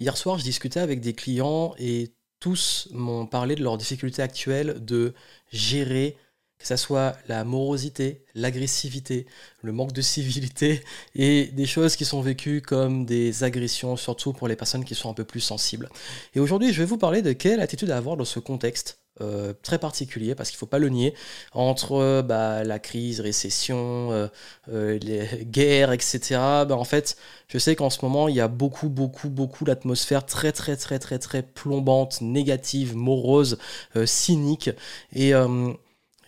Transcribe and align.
Hier 0.00 0.16
soir, 0.16 0.38
je 0.38 0.44
discutais 0.44 0.80
avec 0.80 1.02
des 1.02 1.12
clients 1.12 1.74
et 1.78 2.08
tous 2.40 2.88
m'ont 2.90 3.26
parlé 3.26 3.54
de 3.54 3.62
leurs 3.62 3.76
difficultés 3.76 4.22
actuelles 4.22 4.82
de 4.82 5.12
gérer 5.52 6.16
que 6.58 6.66
ce 6.66 6.76
soit 6.76 7.16
la 7.28 7.44
morosité, 7.44 8.24
l'agressivité, 8.34 9.26
le 9.62 9.72
manque 9.72 9.92
de 9.92 10.00
civilité 10.00 10.82
et 11.14 11.46
des 11.48 11.66
choses 11.66 11.96
qui 11.96 12.06
sont 12.06 12.22
vécues 12.22 12.62
comme 12.62 13.04
des 13.04 13.44
agressions, 13.44 13.96
surtout 13.96 14.32
pour 14.32 14.48
les 14.48 14.56
personnes 14.56 14.86
qui 14.86 14.94
sont 14.94 15.10
un 15.10 15.14
peu 15.14 15.24
plus 15.24 15.40
sensibles. 15.40 15.90
Et 16.34 16.40
aujourd'hui, 16.40 16.72
je 16.72 16.80
vais 16.80 16.86
vous 16.86 16.98
parler 16.98 17.20
de 17.20 17.34
quelle 17.34 17.60
attitude 17.60 17.90
avoir 17.90 18.16
dans 18.16 18.24
ce 18.24 18.40
contexte 18.40 18.98
euh, 19.20 19.52
très 19.62 19.78
particulier, 19.78 20.34
parce 20.34 20.50
qu'il 20.50 20.56
ne 20.56 20.60
faut 20.60 20.66
pas 20.66 20.78
le 20.78 20.88
nier, 20.88 21.14
entre 21.52 21.92
euh, 21.92 22.22
bah, 22.22 22.64
la 22.64 22.78
crise, 22.78 23.20
récession, 23.20 24.28
euh, 24.68 24.98
les 24.98 25.26
guerres, 25.44 25.92
etc. 25.92 26.20
Bah, 26.66 26.76
en 26.76 26.84
fait, 26.84 27.16
je 27.48 27.58
sais 27.58 27.76
qu'en 27.76 27.90
ce 27.90 27.98
moment, 28.02 28.28
il 28.28 28.36
y 28.36 28.40
a 28.40 28.48
beaucoup, 28.48 28.88
beaucoup, 28.88 29.28
beaucoup 29.28 29.64
d'atmosphère 29.64 30.24
très, 30.26 30.52
très, 30.52 30.76
très, 30.76 30.98
très, 30.98 31.18
très 31.18 31.42
plombante, 31.42 32.20
négative, 32.20 32.96
morose, 32.96 33.58
cynique. 34.06 34.70
Et 35.14 35.32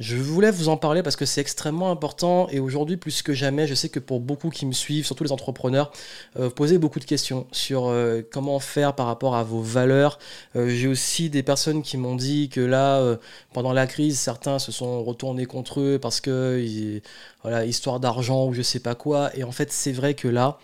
je 0.00 0.16
voulais 0.16 0.50
vous 0.50 0.68
en 0.68 0.76
parler 0.76 1.02
parce 1.02 1.16
que 1.16 1.26
c'est 1.26 1.40
extrêmement 1.40 1.90
important 1.90 2.48
et 2.50 2.58
aujourd'hui 2.60 2.96
plus 2.96 3.22
que 3.22 3.34
jamais, 3.34 3.66
je 3.66 3.74
sais 3.74 3.88
que 3.88 4.00
pour 4.00 4.20
beaucoup 4.20 4.50
qui 4.50 4.64
me 4.66 4.72
suivent, 4.72 5.04
surtout 5.04 5.22
les 5.22 5.32
entrepreneurs, 5.32 5.92
euh, 6.38 6.50
posez 6.50 6.78
beaucoup 6.78 6.98
de 6.98 7.04
questions 7.04 7.46
sur 7.52 7.86
euh, 7.86 8.22
comment 8.32 8.58
faire 8.58 8.94
par 8.94 9.06
rapport 9.06 9.36
à 9.36 9.44
vos 9.44 9.60
valeurs. 9.60 10.18
Euh, 10.56 10.68
j'ai 10.70 10.88
aussi 10.88 11.30
des 11.30 11.42
personnes 11.42 11.82
qui 11.82 11.98
m'ont 11.98 12.16
dit 12.16 12.48
que 12.48 12.60
là, 12.60 13.18
pendant 13.52 13.72
la 13.72 13.86
crise, 13.86 14.18
certains 14.18 14.58
se 14.58 14.72
sont 14.72 15.04
retournés 15.04 15.46
contre 15.46 15.80
eux 15.80 15.98
parce 16.00 16.20
que 16.20 17.00
voilà, 17.42 17.64
histoire 17.66 18.00
d'argent 18.00 18.46
ou 18.46 18.54
je 18.54 18.62
sais 18.62 18.80
pas 18.80 18.94
quoi. 18.94 19.30
Et 19.36 19.44
en 19.44 19.52
fait, 19.52 19.72
c'est 19.72 19.92
vrai 19.92 20.14
que 20.14 20.28
là, 20.28 20.58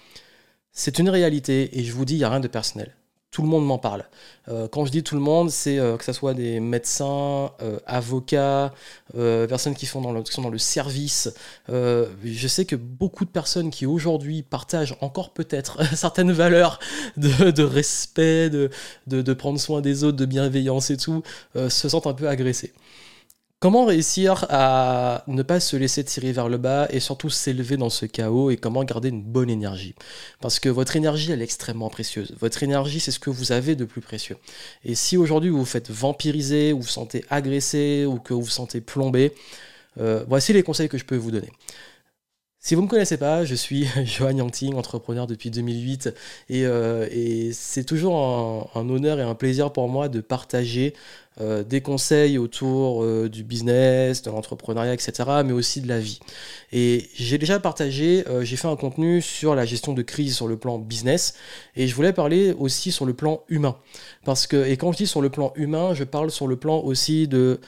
c'est 0.72 0.98
une 0.98 1.10
réalité 1.10 1.78
et 1.78 1.84
je 1.84 1.92
vous 1.92 2.04
dis, 2.04 2.14
il 2.14 2.18
n'y 2.18 2.24
a 2.24 2.30
rien 2.30 2.40
de 2.40 2.48
personnel 2.48 2.94
tout 3.30 3.42
le 3.42 3.48
monde 3.48 3.66
m'en 3.66 3.78
parle. 3.78 4.04
Euh, 4.48 4.68
quand 4.68 4.86
je 4.86 4.90
dis 4.90 5.02
tout 5.02 5.14
le 5.14 5.20
monde, 5.20 5.50
c'est 5.50 5.78
euh, 5.78 5.96
que 5.96 6.04
ce 6.04 6.12
soit 6.12 6.32
des 6.32 6.60
médecins, 6.60 7.50
euh, 7.62 7.78
avocats, 7.86 8.72
personnes 9.12 9.74
qui, 9.74 9.86
font 9.86 10.00
dans 10.00 10.12
le, 10.12 10.24
sont 10.24 10.42
dans 10.42 10.50
le 10.50 10.58
service. 10.58 11.32
je 11.68 12.48
sais 12.48 12.64
que 12.64 12.76
beaucoup 12.76 13.24
de 13.24 13.30
personnes 13.30 13.70
qui 13.70 13.86
aujourd'hui 13.86 14.42
partagent 14.42 14.96
encore 15.00 15.32
peut-être 15.32 15.82
certaines 15.94 16.32
valeurs 16.32 16.78
de, 17.16 17.62
respect, 17.62 18.50
de, 18.50 18.70
de, 19.06 19.32
prendre 19.32 19.58
soin 19.58 19.80
des 19.80 20.04
autres, 20.04 20.16
de 20.16 20.26
bienveillance 20.26 20.90
et 20.90 20.96
tout, 20.96 21.22
se 21.54 21.88
sentent 21.88 22.06
un 22.06 22.14
peu 22.14 22.28
agressées. 22.28 22.72
Comment 23.60 23.86
réussir 23.86 24.46
à 24.50 25.24
ne 25.26 25.42
pas 25.42 25.58
se 25.58 25.76
laisser 25.76 26.04
tirer 26.04 26.30
vers 26.30 26.48
le 26.48 26.58
bas 26.58 26.86
et 26.90 27.00
surtout 27.00 27.28
s'élever 27.28 27.76
dans 27.76 27.90
ce 27.90 28.06
chaos 28.06 28.50
et 28.50 28.56
comment 28.56 28.84
garder 28.84 29.08
une 29.08 29.24
bonne 29.24 29.50
énergie? 29.50 29.96
Parce 30.40 30.60
que 30.60 30.68
votre 30.68 30.94
énergie, 30.94 31.32
elle 31.32 31.40
est 31.40 31.44
extrêmement 31.44 31.90
précieuse. 31.90 32.36
Votre 32.38 32.62
énergie, 32.62 33.00
c'est 33.00 33.10
ce 33.10 33.18
que 33.18 33.30
vous 33.30 33.50
avez 33.50 33.74
de 33.74 33.84
plus 33.84 34.00
précieux. 34.00 34.36
Et 34.84 34.94
si 34.94 35.16
aujourd'hui 35.16 35.50
vous 35.50 35.58
vous 35.58 35.64
faites 35.64 35.90
vampiriser, 35.90 36.72
ou 36.72 36.76
vous 36.76 36.82
vous 36.82 36.88
sentez 36.88 37.24
agressé 37.30 38.04
ou 38.06 38.20
que 38.20 38.32
vous 38.32 38.42
vous 38.42 38.48
sentez 38.48 38.80
plombé, 38.80 39.34
euh, 39.98 40.24
voici 40.28 40.52
les 40.52 40.62
conseils 40.62 40.88
que 40.88 40.96
je 40.96 41.04
peux 41.04 41.16
vous 41.16 41.32
donner. 41.32 41.50
Si 42.60 42.74
vous 42.74 42.80
ne 42.80 42.86
me 42.86 42.90
connaissez 42.90 43.16
pas, 43.16 43.44
je 43.44 43.54
suis 43.54 43.86
Johan 44.04 44.36
Yangting, 44.36 44.74
entrepreneur 44.74 45.26
depuis 45.26 45.50
2008, 45.50 46.12
euh, 46.50 47.08
et, 47.10 47.52
c'est 47.52 47.84
toujours 47.84 48.70
un, 48.74 48.90
honneur 48.90 49.20
et 49.20 49.22
un 49.22 49.34
plaisir 49.34 49.72
pour 49.72 49.88
moi 49.88 50.08
de 50.08 50.20
partager 50.20 50.92
euh, 51.40 51.62
des 51.62 51.80
conseils 51.80 52.38
autour 52.38 53.02
euh, 53.02 53.28
du 53.28 53.44
business, 53.44 54.22
de 54.22 54.30
l'entrepreneuriat, 54.30 54.94
etc., 54.94 55.12
mais 55.44 55.52
aussi 55.52 55.80
de 55.80 55.88
la 55.88 56.00
vie. 56.00 56.20
Et 56.72 57.08
j'ai 57.14 57.38
déjà 57.38 57.60
partagé, 57.60 58.24
j'ai 58.42 58.56
fait 58.56 58.68
un 58.68 58.76
contenu 58.76 59.22
sur 59.22 59.54
la 59.54 59.64
gestion 59.64 59.94
de 59.94 60.02
crise 60.02 60.36
sur 60.36 60.48
le 60.48 60.56
plan 60.56 60.78
business, 60.78 61.34
et 61.76 61.86
je 61.86 61.94
voulais 61.94 62.12
parler 62.12 62.54
aussi 62.58 62.92
sur 62.92 63.06
le 63.06 63.14
plan 63.14 63.42
humain. 63.48 63.76
Parce 64.24 64.46
que, 64.46 64.66
et 64.66 64.76
quand 64.76 64.92
je 64.92 64.98
dis 64.98 65.06
sur 65.06 65.22
le 65.22 65.30
plan 65.30 65.52
humain, 65.56 65.94
je 65.94 66.04
parle 66.04 66.30
sur 66.30 66.46
le 66.46 66.56
plan 66.56 66.80
aussi 66.80 67.26
de 67.26 67.38
euh, 67.38 67.60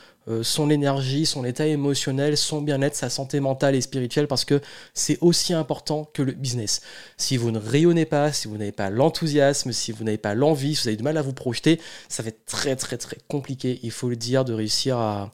son 0.42 0.70
énergie, 0.70 1.26
son 1.26 1.44
état 1.44 1.66
émotionnel, 1.66 2.36
son 2.36 2.62
bien-être, 2.62 2.94
sa 2.94 3.10
santé 3.10 3.40
mentale 3.40 3.74
et 3.74 3.80
spirituelle, 3.80 4.26
parce 4.26 4.44
que 4.44 4.60
c'est 4.94 5.18
aussi 5.20 5.52
important 5.52 6.08
que 6.12 6.22
le 6.22 6.32
business. 6.32 6.80
Si 7.16 7.36
vous 7.36 7.50
ne 7.50 7.58
rayonnez 7.58 8.04
pas, 8.04 8.32
si 8.32 8.48
vous 8.48 8.56
n'avez 8.56 8.72
pas 8.72 8.90
l'enthousiasme, 8.90 9.72
si 9.72 9.92
vous 9.92 10.04
n'avez 10.04 10.18
pas 10.18 10.34
l'envie, 10.34 10.74
si 10.74 10.82
vous 10.82 10.88
avez 10.88 10.96
du 10.96 11.02
mal 11.02 11.16
à 11.16 11.22
vous 11.22 11.32
projeter, 11.32 11.80
ça 12.08 12.22
va 12.22 12.28
être 12.28 12.44
très 12.46 12.76
très 12.76 12.96
très 12.96 13.16
compliqué, 13.28 13.80
il 13.82 13.90
faut 13.90 14.08
le 14.08 14.16
dire, 14.16 14.44
de 14.44 14.52
réussir 14.52 14.98
à, 14.98 15.30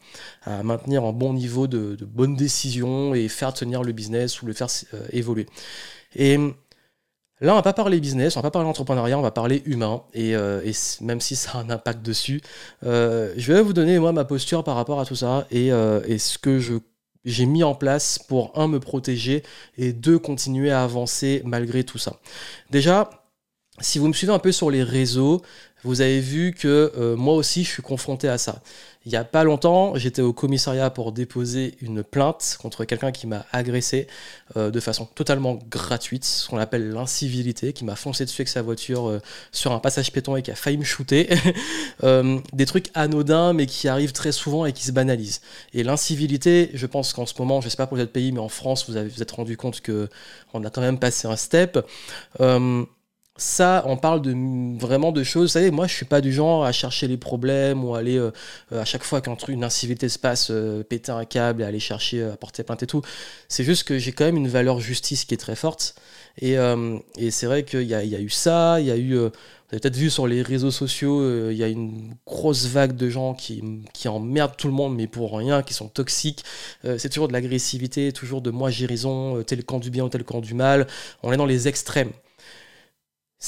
maintenir 0.62 1.04
un 1.04 1.12
bon 1.12 1.32
niveau 1.32 1.66
de, 1.66 1.96
bonnes 2.04 2.36
décisions 2.36 3.14
et 3.14 3.28
faire 3.28 3.52
tenir 3.52 3.82
le 3.82 3.92
business 3.92 4.42
ou 4.42 4.46
le 4.46 4.52
faire 4.52 4.68
euh, 4.94 5.06
évoluer. 5.12 5.46
Là, 7.42 7.52
on 7.52 7.56
va 7.56 7.62
pas 7.62 7.74
parler 7.74 8.00
business, 8.00 8.36
on 8.36 8.40
va 8.40 8.44
pas 8.44 8.50
parler 8.50 8.68
entrepreneuriat, 8.68 9.18
on 9.18 9.22
va 9.22 9.30
parler 9.30 9.62
humain. 9.66 10.02
Et, 10.14 10.34
euh, 10.34 10.62
même 11.02 11.20
si 11.20 11.36
ça 11.36 11.52
a 11.52 11.58
un 11.58 11.68
impact 11.68 12.02
dessus, 12.02 12.40
euh, 12.84 13.34
je 13.36 13.52
vais 13.52 13.60
vous 13.60 13.74
donner 13.74 13.98
moi 13.98 14.12
ma 14.12 14.24
posture 14.24 14.64
par 14.64 14.76
rapport 14.76 15.00
à 15.00 15.04
tout 15.04 15.16
ça 15.16 15.46
et, 15.50 15.70
euh, 15.70 16.00
ce 16.18 16.38
que 16.38 16.58
j'ai 17.24 17.46
mis 17.46 17.62
en 17.62 17.74
place 17.74 18.18
pour 18.18 18.58
un 18.58 18.68
me 18.68 18.80
protéger 18.80 19.42
et 19.76 19.92
deux 19.92 20.18
continuer 20.18 20.70
à 20.70 20.82
avancer 20.82 21.42
malgré 21.44 21.84
tout 21.84 21.98
ça. 21.98 22.20
Déjà, 22.70 23.10
si 23.80 23.98
vous 23.98 24.08
me 24.08 24.14
suivez 24.14 24.32
un 24.32 24.38
peu 24.38 24.52
sur 24.52 24.70
les 24.70 24.82
réseaux, 24.82 25.42
vous 25.84 26.00
avez 26.00 26.20
vu 26.20 26.52
que 26.52 27.14
moi 27.16 27.34
aussi 27.34 27.64
je 27.64 27.70
suis 27.70 27.82
confronté 27.82 28.28
à 28.28 28.38
ça. 28.38 28.62
Il 29.06 29.10
n'y 29.10 29.16
a 29.16 29.24
pas 29.24 29.44
longtemps, 29.44 29.94
j'étais 29.94 30.20
au 30.20 30.32
commissariat 30.32 30.90
pour 30.90 31.12
déposer 31.12 31.76
une 31.80 32.02
plainte 32.02 32.58
contre 32.60 32.84
quelqu'un 32.84 33.12
qui 33.12 33.28
m'a 33.28 33.46
agressé 33.52 34.08
euh, 34.56 34.72
de 34.72 34.80
façon 34.80 35.06
totalement 35.06 35.60
gratuite, 35.70 36.24
ce 36.24 36.48
qu'on 36.48 36.58
appelle 36.58 36.90
l'incivilité, 36.90 37.72
qui 37.72 37.84
m'a 37.84 37.94
foncé 37.94 38.24
dessus 38.24 38.42
avec 38.42 38.48
sa 38.48 38.62
voiture 38.62 39.08
euh, 39.08 39.20
sur 39.52 39.70
un 39.70 39.78
passage 39.78 40.10
péton 40.10 40.34
et 40.34 40.42
qui 40.42 40.50
a 40.50 40.56
failli 40.56 40.76
me 40.76 40.82
shooter. 40.82 41.28
des 42.52 42.66
trucs 42.66 42.90
anodins 42.94 43.52
mais 43.52 43.66
qui 43.66 43.86
arrivent 43.86 44.12
très 44.12 44.32
souvent 44.32 44.66
et 44.66 44.72
qui 44.72 44.84
se 44.84 44.92
banalisent. 44.92 45.40
Et 45.72 45.84
l'incivilité, 45.84 46.70
je 46.74 46.86
pense 46.86 47.12
qu'en 47.12 47.26
ce 47.26 47.34
moment, 47.38 47.60
je 47.60 47.66
ne 47.66 47.70
sais 47.70 47.76
pas 47.76 47.86
pour 47.86 47.96
les 47.96 48.02
autres 48.02 48.12
pays, 48.12 48.32
mais 48.32 48.40
en 48.40 48.48
France, 48.48 48.90
vous 48.90 48.94
vous 48.94 49.22
êtes 49.22 49.30
rendu 49.30 49.56
compte 49.56 49.82
qu'on 49.82 50.64
a 50.64 50.70
quand 50.70 50.80
même 50.80 50.98
passé 50.98 51.28
un 51.28 51.36
step 51.36 51.78
ça, 53.38 53.82
on 53.86 53.96
parle 53.96 54.22
de 54.22 54.34
vraiment 54.78 55.12
de 55.12 55.22
choses. 55.22 55.42
Vous 55.42 55.52
savez, 55.52 55.70
moi, 55.70 55.86
je 55.86 55.94
suis 55.94 56.06
pas 56.06 56.20
du 56.20 56.32
genre 56.32 56.64
à 56.64 56.72
chercher 56.72 57.06
les 57.06 57.18
problèmes 57.18 57.84
ou 57.84 57.94
aller 57.94 58.16
euh, 58.18 58.30
à 58.72 58.84
chaque 58.84 59.04
fois 59.04 59.20
qu'une 59.20 59.64
incivilité 59.64 60.08
se 60.08 60.18
passe, 60.18 60.48
euh, 60.50 60.82
péter 60.82 61.12
un 61.12 61.24
câble 61.24 61.62
et 61.62 61.64
aller 61.64 61.80
chercher, 61.80 62.22
à 62.22 62.26
euh, 62.26 62.36
porter 62.36 62.62
plainte 62.62 62.82
et 62.82 62.86
tout. 62.86 63.02
C'est 63.48 63.64
juste 63.64 63.84
que 63.84 63.98
j'ai 63.98 64.12
quand 64.12 64.24
même 64.24 64.36
une 64.36 64.48
valeur 64.48 64.80
justice 64.80 65.24
qui 65.24 65.34
est 65.34 65.38
très 65.38 65.56
forte. 65.56 65.96
Et, 66.40 66.56
c'est 67.30 67.46
vrai 67.46 67.64
qu'il 67.64 67.82
y, 67.82 67.94
a, 67.94 68.02
eu 68.02 68.28
ça, 68.28 68.78
il 68.80 68.86
y 68.86 68.90
a 68.90 68.96
eu. 68.96 69.14
vous 69.16 69.30
avez 69.72 69.80
peut-être 69.80 69.96
vu 69.96 70.10
sur 70.10 70.26
les 70.26 70.42
réseaux 70.42 70.70
sociaux, 70.70 71.50
il 71.50 71.56
y 71.56 71.64
a 71.64 71.68
une 71.68 72.14
grosse 72.26 72.66
vague 72.66 72.94
de 72.94 73.08
gens 73.08 73.32
qui, 73.32 73.62
qui 73.94 74.08
emmerdent 74.08 74.56
tout 74.56 74.68
le 74.68 74.74
monde, 74.74 74.94
mais 74.94 75.06
pour 75.06 75.34
rien, 75.34 75.62
qui 75.62 75.72
sont 75.72 75.88
toxiques. 75.88 76.44
c'est 76.98 77.08
toujours 77.08 77.28
de 77.28 77.32
l'agressivité, 77.32 78.12
toujours 78.12 78.42
de 78.42 78.50
moi 78.50 78.68
j'ai 78.70 78.84
raison, 78.84 79.42
tel 79.44 79.64
camp 79.64 79.78
du 79.78 79.90
bien 79.90 80.04
ou 80.04 80.08
tel 80.10 80.24
camp 80.24 80.40
du 80.42 80.52
mal. 80.52 80.86
On 81.22 81.32
est 81.32 81.38
dans 81.38 81.46
les 81.46 81.68
extrêmes. 81.68 82.12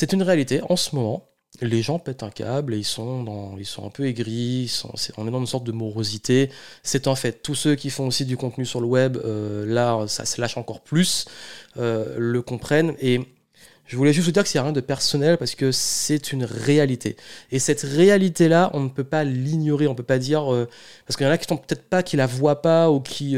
C'est 0.00 0.12
une 0.12 0.22
réalité 0.22 0.60
en 0.68 0.76
ce 0.76 0.94
moment. 0.94 1.28
Les 1.60 1.82
gens 1.82 1.98
pètent 1.98 2.22
un 2.22 2.30
câble 2.30 2.72
et 2.72 2.78
ils 2.78 2.84
sont, 2.84 3.56
ils 3.58 3.66
sont 3.66 3.84
un 3.84 3.90
peu 3.90 4.06
aigris, 4.06 4.72
on 5.16 5.26
est 5.26 5.30
dans 5.32 5.40
une 5.40 5.46
sorte 5.46 5.64
de 5.64 5.72
morosité. 5.72 6.50
C'est 6.84 7.08
un 7.08 7.16
fait. 7.16 7.42
Tous 7.42 7.56
ceux 7.56 7.74
qui 7.74 7.90
font 7.90 8.06
aussi 8.06 8.24
du 8.24 8.36
contenu 8.36 8.64
sur 8.64 8.80
le 8.80 8.86
web, 8.86 9.16
euh, 9.16 9.66
là, 9.66 10.06
ça 10.06 10.24
se 10.24 10.40
lâche 10.40 10.56
encore 10.56 10.82
plus, 10.82 11.24
euh, 11.78 12.14
le 12.16 12.42
comprennent. 12.42 12.94
Et 13.00 13.22
je 13.86 13.96
voulais 13.96 14.12
juste 14.12 14.26
vous 14.26 14.30
dire 14.30 14.44
que 14.44 14.48
c'est 14.48 14.60
rien 14.60 14.70
de 14.70 14.80
personnel 14.80 15.36
parce 15.36 15.56
que 15.56 15.72
c'est 15.72 16.32
une 16.32 16.44
réalité. 16.44 17.16
Et 17.50 17.58
cette 17.58 17.80
réalité-là, 17.80 18.70
on 18.74 18.78
ne 18.78 18.88
peut 18.88 19.02
pas 19.02 19.24
l'ignorer, 19.24 19.88
on 19.88 19.94
ne 19.94 19.96
peut 19.96 20.04
pas 20.04 20.20
dire. 20.20 20.54
Euh, 20.54 20.68
parce 21.08 21.16
qu'il 21.16 21.26
y 21.26 21.28
en 21.28 21.32
a 21.32 21.38
qui 21.38 21.48
sont 21.48 21.56
peut-être 21.56 21.88
pas, 21.88 22.04
qui 22.04 22.16
la 22.16 22.28
voient 22.28 22.62
pas 22.62 22.88
ou 22.88 23.00
qui 23.00 23.36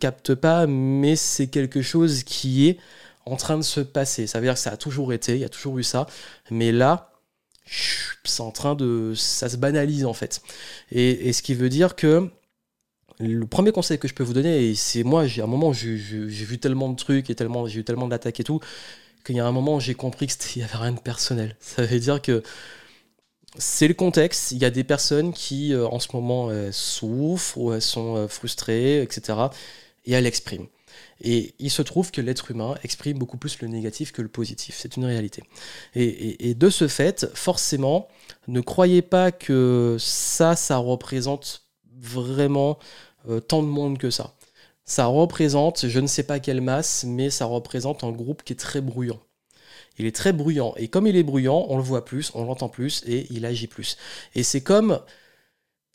captent 0.00 0.34
pas, 0.34 0.66
mais 0.66 1.14
c'est 1.14 1.46
quelque 1.46 1.80
chose 1.80 2.24
qui 2.24 2.70
est 2.70 2.78
en 3.26 3.36
train 3.36 3.56
de 3.56 3.62
se 3.62 3.80
passer. 3.80 4.26
Ça 4.26 4.38
veut 4.40 4.46
dire 4.46 4.54
que 4.54 4.60
ça 4.60 4.72
a 4.72 4.76
toujours 4.76 5.12
été, 5.12 5.34
il 5.34 5.40
y 5.40 5.44
a 5.44 5.48
toujours 5.48 5.78
eu 5.78 5.82
ça. 5.82 6.06
Mais 6.50 6.72
là, 6.72 7.12
c'est 8.24 8.42
en 8.42 8.50
train 8.50 8.74
de. 8.74 9.14
Ça 9.14 9.48
se 9.48 9.56
banalise 9.56 10.04
en 10.04 10.12
fait. 10.12 10.42
Et, 10.90 11.32
ce 11.32 11.42
qui 11.42 11.54
veut 11.54 11.68
dire 11.68 11.96
que. 11.96 12.30
Le 13.18 13.46
premier 13.46 13.70
conseil 13.70 13.98
que 13.98 14.08
je 14.08 14.14
peux 14.14 14.24
vous 14.24 14.32
donner, 14.32 14.70
et 14.70 14.74
c'est 14.74 15.04
moi, 15.04 15.26
j'ai 15.26 15.42
un 15.42 15.46
moment, 15.46 15.72
j'ai 15.72 15.94
vu 15.94 16.58
tellement 16.58 16.88
de 16.88 16.96
trucs 16.96 17.30
et 17.30 17.36
tellement, 17.36 17.66
j'ai 17.68 17.80
eu 17.80 17.84
tellement 17.84 18.08
d'attaques 18.08 18.40
et 18.40 18.44
tout, 18.44 18.58
qu'il 19.24 19.36
y 19.36 19.40
a 19.40 19.46
un 19.46 19.52
moment, 19.52 19.78
j'ai 19.78 19.94
compris 19.94 20.26
qu'il 20.26 20.60
n'y 20.60 20.64
avait 20.64 20.78
rien 20.78 20.92
de 20.92 20.98
personnel. 20.98 21.54
Ça 21.60 21.84
veut 21.84 22.00
dire 22.00 22.20
que 22.20 22.42
c'est 23.58 23.86
le 23.86 23.94
contexte. 23.94 24.50
Il 24.52 24.58
y 24.58 24.64
a 24.64 24.70
des 24.70 24.82
personnes 24.82 25.32
qui, 25.32 25.72
euh, 25.72 25.86
en 25.86 26.00
ce 26.00 26.08
moment, 26.14 26.50
souffrent 26.72 27.58
ou 27.58 27.72
elles 27.72 27.82
sont 27.82 28.16
euh, 28.16 28.28
frustrées, 28.28 29.02
etc. 29.02 29.38
Et 30.04 30.12
elles 30.12 30.24
l'expriment. 30.24 30.66
Et 31.22 31.54
il 31.60 31.70
se 31.70 31.82
trouve 31.82 32.10
que 32.10 32.20
l'être 32.20 32.50
humain 32.50 32.74
exprime 32.82 33.16
beaucoup 33.16 33.36
plus 33.36 33.60
le 33.60 33.68
négatif 33.68 34.10
que 34.10 34.22
le 34.22 34.28
positif. 34.28 34.76
C'est 34.76 34.96
une 34.96 35.04
réalité. 35.04 35.44
Et, 35.94 36.54
de 36.54 36.68
ce 36.68 36.88
fait, 36.88 37.26
forcément, 37.34 38.08
ne 38.48 38.60
croyez 38.60 39.02
pas 39.02 39.30
que 39.30 39.96
ça, 40.00 40.56
ça 40.56 40.78
représente 40.78 41.62
vraiment 41.96 42.78
euh, 43.28 43.38
tant 43.38 43.62
de 43.62 43.68
monde 43.68 43.98
que 43.98 44.10
ça. 44.10 44.34
Ça 44.84 45.06
représente, 45.06 45.86
je 45.86 46.00
ne 46.00 46.08
sais 46.08 46.24
pas 46.24 46.40
quelle 46.40 46.60
masse, 46.60 47.04
mais 47.06 47.30
ça 47.30 47.44
représente 47.44 48.02
un 48.02 48.10
groupe 48.10 48.42
qui 48.42 48.52
est 48.52 48.56
très 48.56 48.80
bruyant. 48.80 49.20
il 49.98 50.06
est 50.06 50.16
très 50.16 50.32
bruyant. 50.32 50.74
Et 50.76 50.88
comme 50.88 51.06
il 51.06 51.16
est 51.16 51.22
bruyant, 51.22 51.66
on 51.68 51.76
le 51.76 51.84
voit 51.84 52.04
plus, 52.04 52.32
on 52.34 52.44
l'entend 52.44 52.68
plus 52.68 53.04
et 53.06 53.28
il 53.30 53.46
agit 53.46 53.68
plus. 53.68 53.96
Et 54.34 54.42
c'est 54.42 54.62
comme 54.62 54.98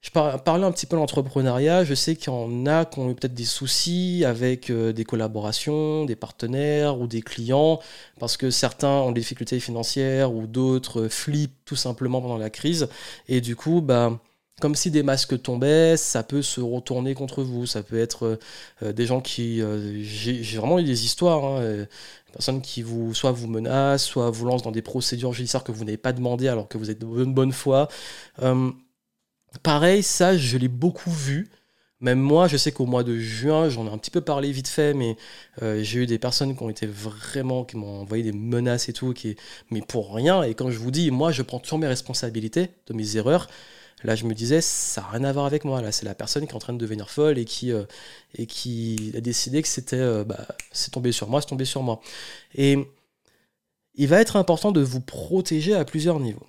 je 0.02 0.12
parlais 0.12 0.66
un 0.66 0.72
petit 0.72 0.86
peu 0.86 0.96
l'entrepreneuriat. 0.96 1.84
Je 1.84 1.94
sais 1.94 2.16
qu'il 2.16 2.32
y 2.32 2.36
en 2.36 2.66
a 2.66 2.86
qui 2.86 3.00
ont 3.00 3.10
eu 3.10 3.16
peut-être 3.16 3.34
des 3.34 3.46
soucis 3.46 4.24
avec 4.26 4.70
euh, 4.70 4.94
des 4.94 5.04
collaborations, 5.04 6.06
des 6.06 6.16
partenaires 6.16 7.00
ou 7.00 7.08
des 7.08 7.22
clients, 7.22 7.80
parce 8.20 8.38
que 8.38 8.50
certains 8.50 8.90
ont 8.90 9.12
des 9.12 9.22
difficultés 9.22 9.60
financières 9.60 10.34
ou 10.34 10.48
d'autres 10.48 11.08
flippent 11.08 11.66
tout 11.66 11.76
simplement 11.76 12.22
pendant 12.22 12.38
la 12.38 12.50
crise. 12.50 12.88
Et 13.28 13.42
du 13.42 13.56
coup, 13.56 13.82
bah, 13.82 14.20
comme 14.62 14.76
si 14.76 14.92
des 14.92 15.04
masques 15.04 15.42
tombaient, 15.42 15.98
ça 15.98 16.24
peut 16.24 16.42
se 16.42 16.62
retourner 16.62 17.14
contre 17.16 17.44
vous. 17.44 17.66
Ça 17.66 17.84
peut 17.84 18.00
être 18.00 18.40
euh, 18.84 18.94
des 18.94 19.06
gens 19.08 19.22
qui. 19.22 19.62
Euh, 19.62 20.02
j'ai 20.04 20.58
vraiment 20.58 20.80
eu 20.80 20.84
des 20.84 21.06
histoires. 21.06 21.44
Hein, 21.44 21.86
personnes 22.32 22.62
qui 22.62 22.84
vous, 22.84 23.16
soit 23.16 23.32
vous 23.32 23.48
menacent, 23.48 24.06
soit 24.06 24.30
vous 24.30 24.46
lancent 24.46 24.62
dans 24.62 24.72
des 24.72 24.84
procédures 24.84 25.34
judiciaires 25.34 25.64
que 25.64 25.72
vous 25.72 25.86
n'avez 25.86 25.98
pas 25.98 26.14
demandé 26.14 26.48
alors 26.48 26.68
que 26.68 26.78
vous 26.78 26.92
êtes 26.92 27.00
de 27.00 27.06
bonne, 27.06 27.34
bonne 27.34 27.52
foi. 27.52 27.88
Pareil, 29.64 30.04
ça, 30.04 30.38
je 30.38 30.58
l'ai 30.58 30.68
beaucoup 30.68 31.12
vu. 31.12 31.50
Même 32.00 32.20
moi, 32.20 32.48
je 32.48 32.58
sais 32.58 32.72
qu'au 32.72 32.86
mois 32.86 33.04
de 33.04 33.18
juin, 33.18 33.70
j'en 33.70 33.88
ai 33.88 33.90
un 33.90 33.98
petit 33.98 34.12
peu 34.12 34.22
parlé 34.22 34.52
vite 34.52 34.68
fait, 34.68 34.94
mais 34.94 35.18
euh, 35.64 35.82
j'ai 35.82 36.02
eu 36.02 36.06
des 36.06 36.20
personnes 36.20 36.56
qui 36.56 36.62
ont 36.62 36.70
été 36.70 36.86
vraiment, 36.86 37.64
qui 37.66 37.76
m'ont 37.76 38.02
envoyé 38.02 38.24
des 38.24 38.34
menaces 38.34 38.88
et 38.88 38.94
tout, 38.94 39.14
mais 39.72 39.82
pour 39.82 40.14
rien. 40.14 40.44
Et 40.44 40.54
quand 40.54 40.70
je 40.70 40.78
vous 40.78 40.92
dis, 40.92 41.10
moi, 41.10 41.32
je 41.32 41.42
prends 41.42 41.60
toujours 41.60 41.80
mes 41.80 41.88
responsabilités 41.88 42.70
de 42.88 42.94
mes 42.94 43.18
erreurs. 43.18 43.48
Là, 44.04 44.16
je 44.16 44.26
me 44.26 44.36
disais, 44.36 44.62
ça 44.62 45.02
n'a 45.02 45.08
rien 45.08 45.24
à 45.24 45.34
voir 45.34 45.46
avec 45.48 45.66
moi. 45.66 45.82
Là, 45.82 45.92
c'est 45.92 46.06
la 46.06 46.14
personne 46.14 46.46
qui 46.46 46.52
est 46.52 46.56
en 46.56 46.60
train 46.60 46.74
de 46.74 46.78
devenir 46.78 47.10
folle 47.10 47.40
et 47.40 47.46
qui, 47.46 47.72
euh, 47.72 47.84
a 48.38 49.22
décidé 49.22 49.62
que 49.64 49.68
c'était, 49.68 49.96
euh, 49.98 50.24
bah, 50.24 50.48
c'est 50.72 50.92
tombé 50.92 51.12
sur 51.12 51.30
moi, 51.30 51.42
c'est 51.42 51.48
tombé 51.48 51.66
sur 51.66 51.82
moi. 51.82 52.00
Et 52.54 52.78
il 53.96 54.08
va 54.08 54.22
être 54.22 54.36
important 54.36 54.72
de 54.72 54.82
vous 54.82 55.02
protéger 55.02 55.74
à 55.74 55.84
plusieurs 55.84 56.20
niveaux 56.20 56.46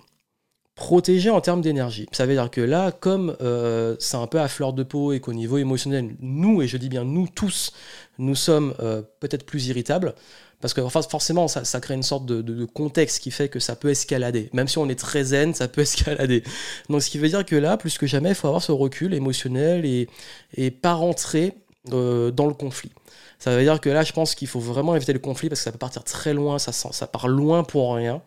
protéger 0.79 1.29
en 1.29 1.41
termes 1.41 1.59
d'énergie. 1.59 2.07
Ça 2.13 2.25
veut 2.25 2.33
dire 2.33 2.49
que 2.49 2.61
là, 2.61 2.93
comme 2.93 3.35
euh, 3.41 3.97
c'est 3.99 4.15
un 4.15 4.27
peu 4.27 4.39
à 4.39 4.47
fleur 4.47 4.71
de 4.71 4.83
peau 4.83 5.11
et 5.11 5.19
qu'au 5.19 5.33
niveau 5.33 5.57
émotionnel, 5.57 6.15
nous, 6.21 6.61
et 6.61 6.67
je 6.67 6.77
dis 6.77 6.87
bien 6.87 7.03
nous 7.03 7.27
tous, 7.27 7.73
nous 8.17 8.33
sommes 8.33 8.73
euh, 8.79 9.01
peut-être 9.19 9.45
plus 9.45 9.67
irritables, 9.67 10.15
parce 10.61 10.73
que 10.73 10.81
forcément, 10.87 11.49
ça, 11.49 11.81
crée 11.81 11.95
une 11.95 12.03
sorte 12.03 12.25
de, 12.25 12.65
contexte 12.65 13.19
qui 13.19 13.29
fait 13.29 13.49
que 13.49 13.59
ça 13.59 13.75
peut 13.75 13.89
escalader. 13.89 14.49
Même 14.53 14.69
si 14.69 14.77
on 14.77 14.87
est 14.87 14.97
très 14.97 15.25
zen, 15.25 15.53
ça 15.53 15.67
peut 15.67 15.81
escalader. 15.89 16.43
Donc 16.89 17.03
ce 17.03 17.09
qui 17.09 17.17
veut 17.17 17.27
dire 17.27 17.45
que 17.45 17.57
là, 17.57 17.75
plus 17.75 17.97
que 17.97 18.07
jamais, 18.07 18.29
il 18.29 18.35
faut 18.35 18.47
avoir 18.47 18.63
ce 18.63 18.71
recul 18.71 19.13
émotionnel 19.13 19.85
et, 19.85 20.07
et 20.55 20.71
pas 20.71 20.93
rentrer 20.93 21.55
euh, 21.93 22.31
dans 22.31 22.47
le 22.47 22.53
conflit. 22.53 22.91
Ça 23.39 23.55
veut 23.55 23.63
dire 23.63 23.79
que 23.79 23.89
là, 23.89 24.03
je 24.03 24.11
pense 24.11 24.35
qu'il 24.35 24.49
faut 24.49 24.59
vraiment 24.59 24.95
éviter 24.95 25.13
le 25.13 25.19
conflit 25.19 25.47
parce 25.47 25.61
que 25.61 25.63
ça 25.63 25.71
peut 25.71 25.77
partir 25.77 26.03
très 26.03 26.33
loin, 26.33 26.59
ça, 26.59 27.07
part 27.07 27.29
loin 27.29 27.63
pour 27.63 27.95
rien. 27.95 28.21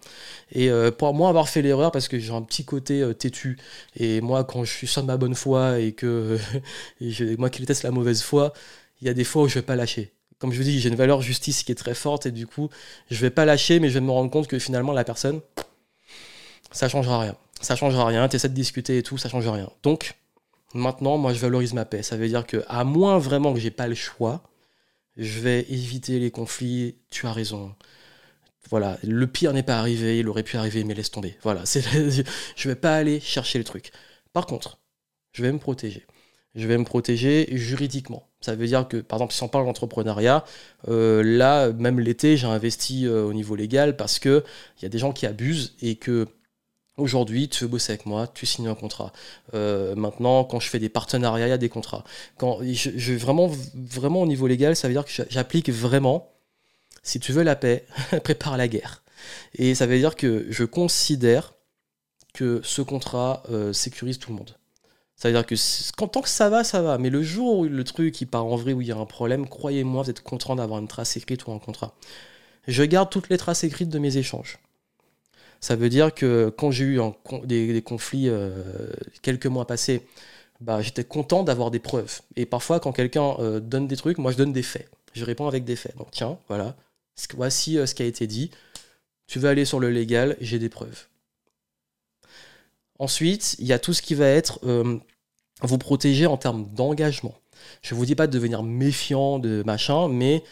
Et 0.53 0.71
euh, 0.71 0.91
pour 0.91 1.13
moi, 1.13 1.29
avoir 1.29 1.51
fait 1.51 1.61
l'erreur, 1.61 1.93
parce 1.93 2.09
que 2.09 2.19
j'ai 2.19 2.33
un 2.33 2.43
petit 2.43 2.65
côté 2.65 3.03
euh, 3.03 3.13
têtu, 3.13 3.59
et 3.97 4.23
moi, 4.23 4.45
quand 4.45 4.65
je 4.65 4.73
suis 4.73 4.87
sur 4.87 5.05
ma 5.05 5.19
bonne 5.19 5.35
foi 5.35 5.81
et 5.81 5.93
que 5.93 6.39
moi 7.39 7.51
qui 7.51 7.61
déteste 7.61 7.83
la 7.83 7.91
mauvaise 7.91 8.23
foi, 8.23 8.55
il 9.01 9.07
y 9.07 9.11
a 9.11 9.15
des 9.15 9.25
fois 9.25 9.43
où 9.43 9.49
je 9.49 9.55
vais 9.55 9.63
pas 9.63 9.77
lâcher. 9.77 10.13
Comme 10.39 10.51
je 10.53 10.59
vous 10.59 10.65
dis, 10.65 10.81
j'ai 10.81 10.89
une 10.89 10.97
valeur 10.97 11.21
justice 11.21 11.63
qui 11.63 11.73
est 11.73 11.77
très 11.77 11.95
forte, 11.95 12.27
et 12.27 12.31
du 12.31 12.47
coup, 12.47 12.71
je 13.11 13.21
vais 13.21 13.31
pas 13.31 13.45
lâcher, 13.45 13.81
mais 13.81 13.89
je 13.91 13.95
vais 13.95 14.01
me 14.01 14.11
rendre 14.11 14.31
compte 14.31 14.49
que 14.49 14.59
finalement, 14.59 14.93
la 14.93 15.05
personne, 15.05 15.41
ça 16.71 16.89
changera 16.89 17.21
rien. 17.21 17.37
Ça 17.61 17.77
changera 17.77 18.07
rien, 18.07 18.29
tu 18.29 18.37
essaies 18.37 18.49
de 18.49 18.55
discuter 18.55 18.99
et 18.99 19.03
tout, 19.03 19.19
ça 19.19 19.29
change 19.29 19.47
rien. 19.47 19.71
Donc, 19.83 20.17
maintenant, 20.75 21.19
moi, 21.19 21.33
je 21.33 21.41
valorise 21.41 21.75
ma 21.75 21.85
paix. 21.85 22.03
Ça 22.03 22.17
veut 22.17 22.29
dire 22.29 22.47
que, 22.47 22.65
à 22.69 22.85
moins 22.85 23.19
vraiment 23.19 23.53
que 23.55 23.61
j'ai 23.61 23.71
pas 23.71 23.89
le 23.89 23.95
choix, 23.95 24.43
je 25.17 25.41
vais 25.41 25.61
éviter 25.71 26.19
les 26.19 26.31
conflits, 26.31 26.97
tu 27.11 27.27
as 27.27 27.33
raison. 27.33 27.75
Voilà, 28.71 28.99
le 29.03 29.27
pire 29.27 29.53
n'est 29.53 29.63
pas 29.63 29.79
arrivé, 29.79 30.19
il 30.19 30.29
aurait 30.29 30.43
pu 30.43 30.57
arriver, 30.57 30.85
mais 30.85 30.95
laisse 30.95 31.11
tomber. 31.11 31.37
Voilà, 31.43 31.63
c'est, 31.67 31.83
je 31.83 32.69
vais 32.69 32.75
pas 32.75 32.97
aller 32.97 33.21
chercher 33.21 33.59
le 33.59 33.65
truc. 33.65 33.93
Par 34.33 34.47
contre, 34.47 34.79
je 35.33 35.43
vais 35.43 35.53
me 35.53 35.59
protéger. 35.59 36.07
Je 36.55 36.67
vais 36.67 36.77
me 36.77 36.85
protéger 36.85 37.49
juridiquement. 37.57 38.29
Ça 38.41 38.55
veut 38.55 38.67
dire 38.67 38.87
que, 38.87 38.99
par 38.99 39.19
exemple, 39.19 39.33
si 39.33 39.43
on 39.43 39.49
parle 39.49 39.65
d'entrepreneuriat, 39.65 40.45
euh, 40.89 41.23
là, 41.23 41.73
même 41.73 41.99
l'été, 42.01 42.37
j'ai 42.37 42.47
investi 42.47 43.07
euh, 43.07 43.25
au 43.25 43.33
niveau 43.33 43.57
légal 43.57 43.97
parce 43.97 44.19
qu'il 44.19 44.43
y 44.83 44.87
a 44.87 44.89
des 44.89 44.99
gens 44.99 45.13
qui 45.13 45.27
abusent 45.27 45.77
et 45.81 45.97
que 45.97 46.29
Aujourd'hui, 46.99 47.49
tu 47.49 47.65
veux 47.65 47.69
bosser 47.69 47.93
avec 47.93 48.05
moi, 48.05 48.27
tu 48.27 48.45
signes 48.45 48.69
un 48.69 48.75
contrat. 48.75 49.13
Euh, 49.55 49.95
maintenant, 49.95 50.45
quand 50.45 50.61
je 50.61 50.69
fais 50.69 50.79
des 50.79 50.91
partenariats, 50.91 51.47
il 51.47 51.51
y 51.51 51.55
a 51.55 51.59
des 51.59 51.71
contrats. 51.71 52.05
Quand 52.37 52.59
je, 52.63 53.13
vraiment, 53.13 53.51
vraiment 53.75 54.21
au 54.21 54.27
niveau 54.27 54.47
légal, 54.47 54.77
ça 54.77 54.89
veut 54.89 54.95
dire 54.95 55.07
que 55.07 55.11
j'applique 55.31 55.71
vraiment. 55.71 56.31
Si 57.03 57.19
tu 57.19 57.33
veux 57.33 57.43
la 57.43 57.57
paix, 57.57 57.87
prépare 58.25 58.59
la 58.59 58.69
guerre. 58.69 59.03
Et 59.55 59.75
ça 59.75 59.87
veut 59.87 59.99
dire 59.99 60.17
que 60.17 60.47
je 60.51 60.65
considère 60.65 61.55
que 62.35 62.61
ce 62.63 62.83
contrat 62.83 63.43
euh, 63.51 63.73
sécurise 63.73 64.19
tout 64.19 64.31
le 64.31 64.37
monde. 64.37 64.57
Ça 65.17 65.29
veut 65.29 65.35
dire 65.35 65.47
que 65.47 65.55
tant 66.07 66.21
que 66.21 66.29
ça 66.29 66.51
va, 66.51 66.63
ça 66.65 66.83
va. 66.83 66.99
Mais 66.99 67.09
le 67.09 67.23
jour 67.23 67.59
où 67.61 67.65
le 67.65 67.85
truc 67.85 68.21
il 68.21 68.27
part 68.27 68.45
en 68.45 68.57
vrai, 68.57 68.73
où 68.73 68.83
il 68.83 68.89
y 68.89 68.93
a 68.93 68.97
un 68.97 69.07
problème, 69.07 69.49
croyez-moi, 69.49 70.03
vous 70.03 70.11
êtes 70.11 70.23
content 70.23 70.57
d'avoir 70.57 70.81
une 70.81 70.89
trace 70.89 71.17
écrite 71.17 71.47
ou 71.47 71.53
un 71.53 71.59
contrat. 71.59 71.95
Je 72.67 72.83
garde 72.83 73.09
toutes 73.09 73.29
les 73.29 73.39
traces 73.39 73.65
écrites 73.65 73.89
de 73.89 73.99
mes 73.99 74.17
échanges. 74.19 74.59
Ça 75.63 75.77
veut 75.77 75.89
dire 75.89 76.13
que 76.13 76.53
quand 76.59 76.73
j'ai 76.73 76.85
eu 76.85 77.01
des, 77.45 77.83
conflits 77.83 78.29
euh, 78.29 78.91
quelques 79.23 79.47
mois 79.47 79.65
passés, 79.65 80.05
bah, 80.61 80.83
j'étais 80.83 81.05
content 81.05 81.45
d'avoir 81.45 81.71
des 81.71 81.79
preuves. 81.79 82.21
Et 82.35 82.47
parfois, 82.47 82.81
quand 82.81 82.91
quelqu'un 82.93 83.37
euh, 83.39 83.61
donne 83.61 83.87
des 83.87 83.97
trucs, 83.97 84.19
moi 84.19 84.33
je 84.33 84.37
donne 84.37 84.53
des 84.53 84.65
faits. 84.65 84.91
Je 85.13 85.25
réponds 85.25 85.47
avec 85.47 85.65
des 85.65 85.77
faits. 85.77 85.97
Donc 85.97 86.09
tiens, 86.11 86.37
voilà, 86.49 86.75
voici 87.35 87.79
euh, 87.79 87.87
ce 87.87 87.95
qui 87.95 88.03
a 88.03 88.07
été 88.07 88.27
dit. 88.27 88.51
Tu 89.29 89.39
veux 89.39 89.49
aller 89.49 89.65
sur 89.65 89.79
le 89.79 89.89
légal, 89.89 90.37
j'ai 90.41 90.59
des 90.59 90.69
preuves. 90.69 91.07
Ensuite, 92.99 93.55
il 93.61 93.67
y 93.67 93.73
a 93.73 93.79
tout 93.79 93.93
ce 93.95 94.03
qui 94.03 94.15
va 94.17 94.27
être 94.27 94.61
vous 95.63 95.79
protéger 95.79 96.27
en 96.27 96.37
termes 96.37 96.67
d'engagement. 96.75 97.35
Je 97.83 97.95
ne 97.95 97.99
vous 97.99 98.05
dis 98.05 98.15
pas 98.15 98.27
de 98.27 98.33
devenir 98.33 98.63
méfiant 98.63 99.39
de 99.39 99.63
machin, 99.65 100.09
mais 100.09 100.43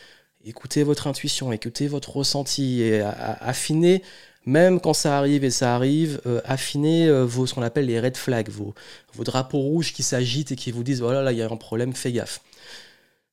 écoutez 0.45 0.83
votre 0.83 1.07
intuition, 1.07 1.53
écoutez 1.53 1.89
votre 1.89 2.17
ressenti 2.17 2.81
et 2.81 3.01
affinez 3.03 4.03
même 4.47 4.81
quand 4.81 4.95
ça 4.95 5.19
arrive 5.19 5.45
et 5.45 5.51
ça 5.51 5.75
arrive, 5.75 6.21
euh, 6.27 6.41
affinez 6.45 7.07
euh, 7.07 7.25
vos, 7.25 7.47
ce 7.47 7.55
qu'on 7.55 7.63
appelle 7.63 7.87
les 7.87 8.01
red 8.01 8.17
flags, 8.17 8.49
vos, 8.49 8.75
vos 9.13 9.25
drapeaux 9.25 9.59
rouges 9.59 9.93
qui 9.93 10.03
s'agitent 10.03 10.53
et 10.53 10.57
qui 10.57 10.73
vous 10.73 10.83
disent 10.83 11.01
voilà, 11.01 11.23
là, 11.23 11.33
il 11.33 11.39
y 11.39 11.43
a 11.43 11.51
un 11.51 11.57
problème, 11.57 11.93
fais 11.93 12.13
gaffe. 12.13 12.41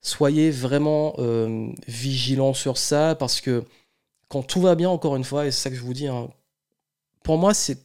Soyez 0.02 0.52
vraiment 0.52 1.16
euh, 1.20 1.70
vigilants 1.88 2.54
sur 2.54 2.78
ça 2.78 3.16
parce 3.16 3.42
que 3.42 3.64
quand 4.28 4.44
tout 4.44 4.62
va 4.62 4.76
bien, 4.76 4.90
encore 4.90 5.16
une 5.16 5.24
fois, 5.24 5.46
et 5.46 5.52
c'est 5.52 5.64
ça 5.64 5.70
que 5.70 5.76
je 5.76 5.82
vous 5.82 5.94
dis, 5.94 6.08
hein, 6.08 6.30
pour 7.24 7.38
moi, 7.38 7.54
c'est 7.54 7.80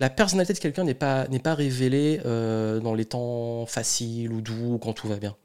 la 0.00 0.10
personnalité 0.10 0.52
de 0.52 0.58
quelqu'un 0.58 0.84
n'est 0.84 0.94
pas, 0.94 1.26
n'est 1.28 1.38
pas 1.40 1.54
révélée 1.54 2.18
dans 2.18 2.94
les 2.94 3.04
temps 3.04 3.66
faciles 3.66 4.30
ou 4.30 4.40
doux, 4.40 4.78
quand 4.80 4.92
tout 4.92 5.08
va 5.08 5.16
bien. 5.16 5.36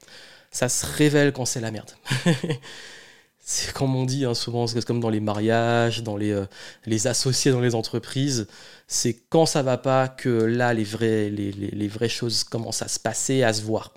Ça 0.52 0.68
se 0.68 0.86
révèle 0.86 1.32
quand 1.32 1.44
c'est 1.44 1.60
la 1.60 1.72
merde. 1.72 1.90
c'est 3.46 3.74
comme 3.74 3.94
on 3.94 4.06
dit 4.06 4.24
hein, 4.24 4.32
souvent, 4.32 4.66
c'est 4.66 4.82
comme 4.86 5.00
dans 5.00 5.10
les 5.10 5.20
mariages, 5.20 6.02
dans 6.02 6.16
les, 6.16 6.30
euh, 6.30 6.46
les 6.86 7.06
associés 7.06 7.52
dans 7.52 7.60
les 7.60 7.74
entreprises, 7.74 8.46
c'est 8.88 9.12
quand 9.28 9.44
ça 9.44 9.62
va 9.62 9.76
pas 9.76 10.08
que 10.08 10.30
là 10.30 10.72
les, 10.72 10.84
les, 11.30 11.52
les, 11.52 11.88
vraies 11.88 12.08
choses 12.08 12.42
commencent 12.42 12.80
à 12.80 12.88
se 12.88 12.98
passer, 12.98 13.42
à 13.42 13.52
se 13.52 13.60
voir. 13.60 13.92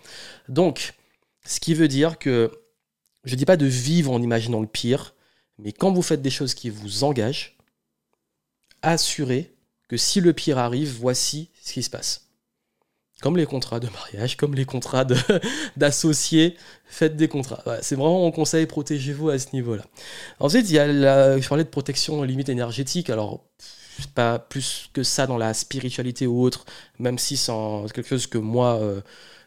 Donc, 0.50 0.96
ce 1.46 1.62
qui 1.62 1.74
veut 1.74 1.88
dire 1.88 2.20
que 2.20 2.52
je 3.24 3.34
ne 3.34 3.38
dis 3.38 3.46
pas 3.46 3.56
de 3.56 3.66
vivre 3.66 4.12
en 4.12 4.22
imaginant 4.22 4.60
le 4.60 4.68
pire, 4.68 5.16
mais 5.60 5.72
quand 5.72 5.94
vous 5.94 6.02
faites 6.02 6.22
des 6.22 6.30
choses 6.30 6.54
qui 6.54 6.70
vous 6.70 7.06
engagent, 7.06 7.58
assurez 8.82 9.56
que 9.88 9.96
si 9.96 10.20
le 10.20 10.34
pire 10.34 10.58
arrive, 10.58 10.98
voici 11.00 11.52
ce 11.62 11.72
qui 11.72 11.84
se 11.84 11.90
passe. 11.90 12.27
Comme 13.22 13.36
les 13.36 13.48
contrats 13.48 13.80
de 13.80 13.90
mariage, 13.90 14.38
comme 14.38 14.54
les 14.54 14.66
contrats 14.66 15.06
d'associés, 15.78 16.56
faites 16.86 17.16
des 17.16 17.28
contrats. 17.28 17.64
c'est 17.82 17.96
vraiment 17.96 18.20
mon 18.20 18.32
conseil, 18.32 18.68
protégez-vous 18.68 19.30
à 19.30 19.40
ce 19.40 19.48
niveau-là. 19.54 19.84
Ensuite, 20.40 20.70
il 20.70 20.76
y 20.76 20.80
a 20.80 21.40
je 21.40 21.48
parlais 21.48 21.64
de 21.64 21.70
protection 21.70 22.22
limite 22.22 22.50
énergétique. 22.50 23.10
Alors, 23.10 23.44
pas 24.14 24.40
plus 24.40 24.90
que 24.94 25.04
ça 25.04 25.28
dans 25.28 25.38
la 25.38 25.54
spiritualité 25.54 26.28
ou 26.28 26.42
autre, 26.42 26.66
même 27.00 27.18
si 27.18 27.38
c'est 27.38 27.52
quelque 27.94 28.08
chose 28.08 28.28
que 28.28 28.38
moi, 28.38 28.80
euh, 28.80 29.02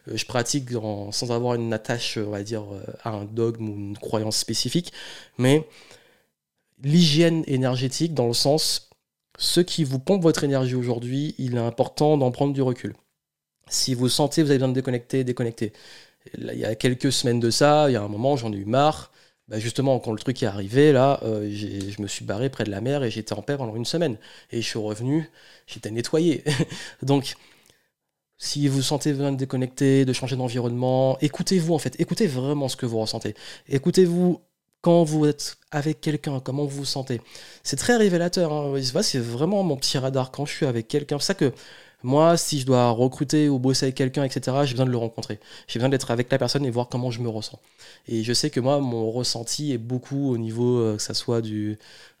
je 0.07 0.25
pratique 0.25 0.69
sans 1.11 1.31
avoir 1.31 1.55
une 1.55 1.73
attache, 1.73 2.17
on 2.17 2.31
va 2.31 2.43
dire, 2.43 2.63
euh, 2.73 2.83
à 3.03 3.11
un 3.11 3.25
dogme 3.25 3.69
ou 3.69 3.75
une 3.75 3.97
croyance 3.97 4.37
spécifique. 4.37 4.91
Mais 5.37 5.67
l'hygiène 6.83 7.43
énergétique, 7.47 8.13
dans 8.13 8.27
le 8.27 8.33
sens, 8.33 8.89
ce 9.37 9.61
qui 9.61 9.83
vous 9.83 9.99
pompe 9.99 10.23
votre 10.23 10.43
énergie 10.43 10.75
aujourd'hui, 10.75 11.35
il 11.37 11.55
est 11.55 11.59
important 11.59 12.17
d'en 12.17 12.31
prendre 12.31 12.53
du 12.53 12.61
recul. 12.61 12.95
Si 13.71 13.93
vous 13.93 14.09
sentez 14.09 14.43
vous 14.43 14.49
avez 14.49 14.59
besoin 14.59 14.69
de 14.69 14.73
déconnecter, 14.73 15.23
déconnectez. 15.23 15.73
il 16.37 16.59
y 16.59 16.65
a 16.65 16.75
quelques 16.75 17.11
semaines 17.11 17.39
de 17.39 17.49
ça, 17.49 17.89
il 17.89 17.93
y 17.93 17.95
a 17.95 18.03
un 18.03 18.07
moment, 18.07 18.35
j'en 18.37 18.51
ai 18.53 18.57
eu 18.57 18.65
marre. 18.65 19.11
Bah, 19.47 19.59
justement, 19.59 19.99
quand 19.99 20.11
le 20.11 20.19
truc 20.19 20.41
est 20.43 20.45
arrivé, 20.45 20.91
là, 20.91 21.19
euh, 21.23 21.49
je 21.51 22.01
me 22.01 22.07
suis 22.07 22.23
barré 22.25 22.49
près 22.49 22.63
de 22.63 22.71
la 22.71 22.81
mer 22.81 23.03
et 23.03 23.11
j'étais 23.11 23.33
en 23.33 23.41
paix 23.41 23.57
pendant 23.57 23.75
une 23.75 23.85
semaine. 23.85 24.17
Et 24.51 24.61
je 24.61 24.67
suis 24.67 24.79
revenu, 24.79 25.29
j'étais 25.67 25.91
nettoyé. 25.91 26.43
Donc, 27.03 27.35
si 28.37 28.67
vous 28.67 28.81
sentez 28.81 29.11
besoin 29.11 29.31
de 29.31 29.37
déconnecter, 29.37 30.05
de 30.05 30.13
changer 30.13 30.35
d'environnement, 30.35 31.17
écoutez-vous 31.21 31.73
en 31.73 31.79
fait, 31.79 31.99
écoutez 31.99 32.27
vraiment 32.27 32.67
ce 32.69 32.75
que 32.75 32.85
vous 32.85 32.99
ressentez. 32.99 33.35
Écoutez-vous 33.69 34.41
quand 34.81 35.03
vous 35.03 35.25
êtes 35.27 35.57
avec 35.71 36.01
quelqu'un, 36.01 36.39
comment 36.39 36.65
vous 36.65 36.79
vous 36.79 36.85
sentez. 36.85 37.21
C'est 37.63 37.75
très 37.75 37.97
révélateur. 37.97 38.51
Hein. 38.51 38.73
C'est 39.03 39.19
vraiment 39.19 39.63
mon 39.63 39.77
petit 39.77 39.97
radar 39.97 40.31
quand 40.31 40.45
je 40.45 40.53
suis 40.53 40.65
avec 40.65 40.87
quelqu'un. 40.87 41.19
C'est 41.19 41.27
ça 41.27 41.33
que 41.35 41.53
moi, 42.03 42.37
si 42.37 42.59
je 42.59 42.65
dois 42.65 42.89
recruter 42.89 43.47
ou 43.49 43.59
bosser 43.59 43.85
avec 43.85 43.95
quelqu'un, 43.95 44.23
etc., 44.23 44.57
j'ai 44.63 44.71
besoin 44.71 44.85
de 44.85 44.91
le 44.91 44.97
rencontrer. 44.97 45.39
J'ai 45.67 45.79
besoin 45.79 45.89
d'être 45.89 46.11
avec 46.11 46.31
la 46.31 46.37
personne 46.37 46.65
et 46.65 46.71
voir 46.71 46.89
comment 46.89 47.11
je 47.11 47.21
me 47.21 47.29
ressens. 47.29 47.59
Et 48.07 48.23
je 48.23 48.33
sais 48.33 48.49
que 48.49 48.59
moi, 48.59 48.79
mon 48.79 49.11
ressenti 49.11 49.71
est 49.71 49.77
beaucoup 49.77 50.31
au 50.31 50.37
niveau, 50.37 50.79
euh, 50.79 50.97
que 50.97 51.01
ça 51.01 51.13
soit 51.13 51.41
du. 51.41 51.77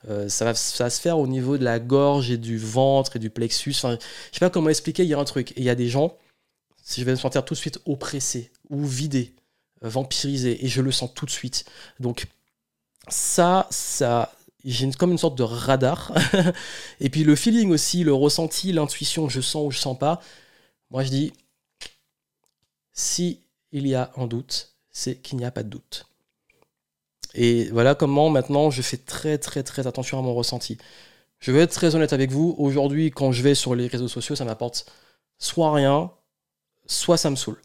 Euh, 0.09 0.29
ça, 0.29 0.45
va, 0.45 0.53
ça, 0.53 0.89
se 0.89 1.01
faire 1.01 1.17
au 1.17 1.27
niveau 1.27 1.57
de 1.57 1.63
la 1.63 1.79
gorge 1.79 2.31
et 2.31 2.37
du 2.37 2.57
ventre 2.57 3.15
et 3.15 3.19
du 3.19 3.29
plexus. 3.29 3.73
Enfin, 3.75 3.97
je 4.31 4.37
sais 4.37 4.45
pas 4.45 4.49
comment 4.49 4.69
expliquer, 4.69 5.03
il 5.03 5.09
y 5.09 5.13
a 5.13 5.19
un 5.19 5.25
truc. 5.25 5.53
Il 5.57 5.63
y 5.63 5.69
a 5.69 5.75
des 5.75 5.89
gens, 5.89 6.15
si 6.83 7.01
je 7.01 7.05
vais 7.05 7.11
me 7.11 7.17
sentir 7.17 7.43
tout 7.43 7.53
de 7.55 7.59
suite 7.59 7.79
oppressé 7.85 8.51
ou 8.69 8.85
vidé, 8.85 9.33
euh, 9.83 9.89
vampirisé, 9.89 10.63
et 10.63 10.67
je 10.67 10.81
le 10.81 10.91
sens 10.91 11.11
tout 11.13 11.25
de 11.25 11.31
suite. 11.31 11.65
Donc, 11.99 12.27
ça, 13.07 13.67
ça, 13.71 14.31
j'ai 14.65 14.91
comme 14.91 15.11
une 15.11 15.17
sorte 15.17 15.37
de 15.37 15.43
radar. 15.43 16.11
et 16.99 17.09
puis 17.09 17.23
le 17.23 17.35
feeling 17.35 17.71
aussi, 17.71 18.03
le 18.03 18.13
ressenti, 18.13 18.71
l'intuition, 18.71 19.29
je 19.29 19.41
sens 19.41 19.67
ou 19.67 19.71
je 19.71 19.79
sens 19.79 19.97
pas. 19.97 20.21
Moi, 20.89 21.03
je 21.03 21.09
dis, 21.09 21.33
si 22.93 23.41
il 23.71 23.87
y 23.87 23.95
a 23.95 24.11
un 24.17 24.27
doute, 24.27 24.75
c'est 24.91 25.17
qu'il 25.21 25.37
n'y 25.37 25.45
a 25.45 25.51
pas 25.51 25.63
de 25.63 25.69
doute. 25.69 26.05
Et 27.33 27.69
voilà 27.69 27.95
comment 27.95 28.29
maintenant 28.29 28.71
je 28.71 28.81
fais 28.81 28.97
très 28.97 29.37
très 29.37 29.63
très 29.63 29.87
attention 29.87 30.19
à 30.19 30.21
mon 30.21 30.33
ressenti. 30.33 30.77
Je 31.39 31.51
vais 31.51 31.61
être 31.61 31.73
très 31.73 31.95
honnête 31.95 32.13
avec 32.13 32.31
vous. 32.31 32.55
Aujourd'hui, 32.57 33.09
quand 33.11 33.31
je 33.31 33.41
vais 33.41 33.55
sur 33.55 33.73
les 33.73 33.87
réseaux 33.87 34.07
sociaux, 34.07 34.35
ça 34.35 34.45
m'apporte 34.45 34.85
soit 35.39 35.73
rien, 35.73 36.11
soit 36.85 37.17
ça 37.17 37.29
me 37.29 37.35
saoule. 37.35 37.61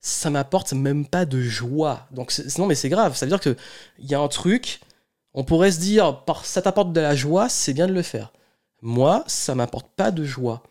Ça 0.00 0.30
m'apporte 0.30 0.72
même 0.72 1.06
pas 1.06 1.26
de 1.26 1.40
joie. 1.40 2.06
Donc 2.12 2.32
non, 2.58 2.66
mais 2.66 2.74
c'est 2.74 2.88
grave. 2.88 3.16
Ça 3.16 3.26
veut 3.26 3.30
dire 3.30 3.40
qu'il 3.40 3.56
y 3.98 4.14
a 4.14 4.20
un 4.20 4.28
truc 4.28 4.80
on 5.34 5.44
pourrait 5.44 5.72
se 5.72 5.80
dire, 5.80 6.22
ça 6.44 6.62
t'apporte 6.62 6.92
de 6.92 7.00
la 7.00 7.14
joie, 7.14 7.48
c'est 7.48 7.74
bien 7.74 7.86
de 7.86 7.92
le 7.92 8.02
faire. 8.02 8.32
Moi, 8.82 9.24
ça 9.26 9.54
m'apporte 9.54 9.88
pas 9.96 10.10
de 10.10 10.24
joie. 10.24 10.62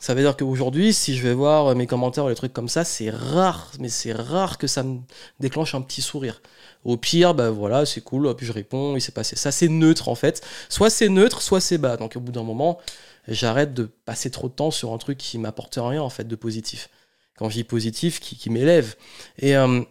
Ça 0.00 0.14
veut 0.14 0.22
dire 0.22 0.36
qu'aujourd'hui, 0.36 0.92
si 0.92 1.16
je 1.16 1.22
vais 1.22 1.32
voir 1.32 1.76
mes 1.76 1.86
commentaires 1.86 2.24
ou 2.24 2.28
les 2.28 2.34
trucs 2.34 2.52
comme 2.52 2.68
ça, 2.68 2.82
c'est 2.82 3.08
rare, 3.08 3.70
mais 3.78 3.88
c'est 3.88 4.12
rare 4.12 4.58
que 4.58 4.66
ça 4.66 4.82
me 4.82 4.98
déclenche 5.38 5.76
un 5.76 5.80
petit 5.80 6.02
sourire. 6.02 6.42
Au 6.84 6.96
pire, 6.96 7.34
bah 7.34 7.50
voilà, 7.50 7.86
c'est 7.86 8.00
cool, 8.00 8.34
puis 8.34 8.44
je 8.44 8.52
réponds, 8.52 8.96
il 8.96 9.00
s'est 9.00 9.12
passé 9.12 9.36
ça. 9.36 9.52
C'est 9.52 9.68
neutre 9.68 10.08
en 10.08 10.16
fait. 10.16 10.44
Soit 10.68 10.90
c'est 10.90 11.08
neutre, 11.08 11.40
soit 11.40 11.60
c'est 11.60 11.78
bas. 11.78 11.96
Donc 11.96 12.16
au 12.16 12.20
bout 12.20 12.32
d'un 12.32 12.42
moment, 12.42 12.80
j'arrête 13.28 13.74
de 13.74 13.84
passer 13.84 14.28
trop 14.32 14.48
de 14.48 14.54
temps 14.54 14.72
sur 14.72 14.92
un 14.92 14.98
truc 14.98 15.18
qui 15.18 15.38
m'apporte 15.38 15.78
rien 15.80 16.02
en 16.02 16.10
fait 16.10 16.26
de 16.26 16.34
positif. 16.34 16.88
Quand 17.36 17.48
je 17.48 17.54
dis 17.54 17.64
positif, 17.64 18.18
qui, 18.18 18.50
m'élève. 18.50 18.96
Et 19.38 19.56
euh, 19.56 19.82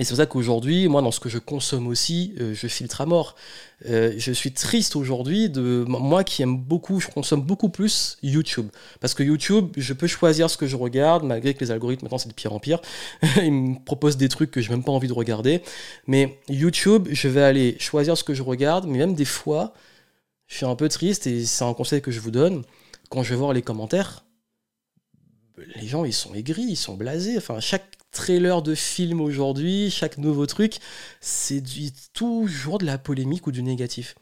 et 0.00 0.04
c'est 0.04 0.10
pour 0.10 0.18
ça 0.18 0.26
qu'aujourd'hui, 0.26 0.86
moi, 0.86 1.02
dans 1.02 1.10
ce 1.10 1.18
que 1.18 1.28
je 1.28 1.38
consomme 1.38 1.88
aussi, 1.88 2.32
euh, 2.40 2.54
je 2.54 2.68
filtre 2.68 3.00
à 3.00 3.06
mort. 3.06 3.34
Euh, 3.86 4.14
je 4.16 4.30
suis 4.30 4.52
triste 4.52 4.94
aujourd'hui 4.94 5.50
de 5.50 5.84
moi 5.88 6.22
qui 6.22 6.40
aime 6.42 6.56
beaucoup, 6.56 7.00
je 7.00 7.08
consomme 7.08 7.42
beaucoup 7.42 7.68
plus 7.68 8.16
YouTube. 8.22 8.68
Parce 9.00 9.14
que 9.14 9.24
YouTube, 9.24 9.72
je 9.76 9.92
peux 9.92 10.06
choisir 10.06 10.50
ce 10.50 10.56
que 10.56 10.68
je 10.68 10.76
regarde, 10.76 11.24
malgré 11.24 11.52
que 11.52 11.64
les 11.64 11.72
algorithmes, 11.72 12.04
maintenant, 12.04 12.18
c'est 12.18 12.28
de 12.28 12.34
pire 12.34 12.52
en 12.52 12.60
pire. 12.60 12.80
Ils 13.42 13.50
me 13.50 13.84
proposent 13.84 14.16
des 14.16 14.28
trucs 14.28 14.52
que 14.52 14.60
je 14.60 14.68
n'ai 14.70 14.76
même 14.76 14.84
pas 14.84 14.92
envie 14.92 15.08
de 15.08 15.12
regarder. 15.12 15.62
Mais 16.06 16.38
YouTube, 16.48 17.08
je 17.10 17.26
vais 17.26 17.42
aller 17.42 17.76
choisir 17.80 18.16
ce 18.16 18.22
que 18.22 18.34
je 18.34 18.44
regarde, 18.44 18.86
mais 18.86 18.98
même 18.98 19.14
des 19.14 19.24
fois, 19.24 19.74
je 20.46 20.56
suis 20.58 20.66
un 20.66 20.76
peu 20.76 20.88
triste, 20.88 21.26
et 21.26 21.44
c'est 21.44 21.64
un 21.64 21.74
conseil 21.74 22.02
que 22.02 22.12
je 22.12 22.20
vous 22.20 22.30
donne, 22.30 22.62
quand 23.10 23.24
je 23.24 23.30
vais 23.30 23.36
voir 23.36 23.52
les 23.52 23.62
commentaires, 23.62 24.24
les 25.76 25.86
gens, 25.86 26.04
ils 26.04 26.12
sont 26.12 26.34
aigris, 26.34 26.66
ils 26.68 26.76
sont 26.76 26.94
blasés. 26.94 27.36
Enfin, 27.36 27.60
chaque 27.60 27.98
trailer 28.10 28.62
de 28.62 28.74
film 28.74 29.20
aujourd'hui, 29.20 29.90
chaque 29.90 30.18
nouveau 30.18 30.46
truc, 30.46 30.78
c'est 31.20 31.62
toujours 32.12 32.78
de 32.78 32.86
la 32.86 32.98
polémique 32.98 33.46
ou 33.46 33.52
du 33.52 33.62
négatif. 33.62 34.14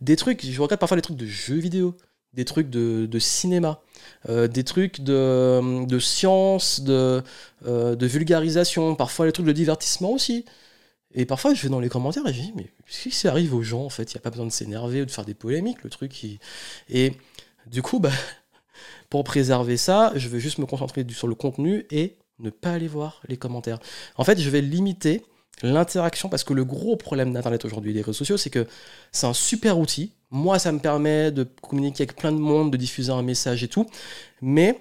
Des 0.00 0.16
trucs, 0.16 0.44
je 0.44 0.60
regarde 0.60 0.80
parfois 0.80 0.96
les 0.96 1.02
trucs 1.02 1.16
de 1.16 1.26
jeux 1.26 1.58
vidéo, 1.58 1.96
des 2.34 2.44
trucs 2.44 2.70
de, 2.70 3.18
cinéma, 3.18 3.82
euh, 4.28 4.46
des 4.46 4.64
trucs 4.64 5.00
de, 5.00 5.98
science, 5.98 6.80
de, 6.80 7.22
euh, 7.66 7.96
de 7.96 8.06
vulgarisation, 8.06 8.94
parfois 8.94 9.26
les 9.26 9.32
trucs 9.32 9.46
de 9.46 9.52
divertissement 9.52 10.12
aussi. 10.12 10.44
Et 11.12 11.24
parfois, 11.26 11.54
je 11.54 11.62
vais 11.62 11.68
dans 11.68 11.80
les 11.80 11.88
commentaires 11.88 12.26
et 12.26 12.32
je 12.32 12.40
dis, 12.40 12.52
mais 12.54 12.70
qu'est-ce 12.86 13.22
qui 13.22 13.28
arrive 13.28 13.54
aux 13.54 13.62
gens 13.62 13.84
en 13.84 13.90
fait 13.90 14.12
Il 14.12 14.16
n'y 14.16 14.20
a 14.20 14.22
pas 14.22 14.30
besoin 14.30 14.46
de 14.46 14.52
s'énerver 14.52 15.02
ou 15.02 15.06
de 15.06 15.10
faire 15.10 15.24
des 15.24 15.34
polémiques, 15.34 15.82
le 15.82 15.90
truc. 15.90 16.24
Et 16.88 17.12
du 17.66 17.82
coup, 17.82 17.98
bah, 17.98 18.12
pour 19.08 19.24
préserver 19.24 19.76
ça, 19.76 20.12
je 20.14 20.28
vais 20.28 20.40
juste 20.40 20.58
me 20.58 20.66
concentrer 20.66 21.06
sur 21.10 21.28
le 21.28 21.34
contenu 21.34 21.86
et 21.90 22.16
ne 22.38 22.50
pas 22.50 22.72
aller 22.72 22.88
voir 22.88 23.20
les 23.28 23.36
commentaires. 23.36 23.78
En 24.16 24.24
fait, 24.24 24.38
je 24.40 24.50
vais 24.50 24.60
limiter 24.60 25.22
l'interaction 25.62 26.28
parce 26.28 26.44
que 26.44 26.54
le 26.54 26.64
gros 26.64 26.96
problème 26.96 27.32
d'Internet 27.32 27.64
aujourd'hui, 27.64 27.92
des 27.92 28.00
réseaux 28.00 28.12
sociaux, 28.12 28.36
c'est 28.36 28.50
que 28.50 28.66
c'est 29.12 29.26
un 29.26 29.34
super 29.34 29.78
outil. 29.78 30.12
Moi, 30.30 30.58
ça 30.58 30.72
me 30.72 30.78
permet 30.78 31.30
de 31.30 31.44
communiquer 31.44 32.04
avec 32.04 32.16
plein 32.16 32.32
de 32.32 32.38
monde, 32.38 32.72
de 32.72 32.76
diffuser 32.76 33.12
un 33.12 33.22
message 33.22 33.62
et 33.62 33.68
tout. 33.68 33.86
Mais 34.40 34.80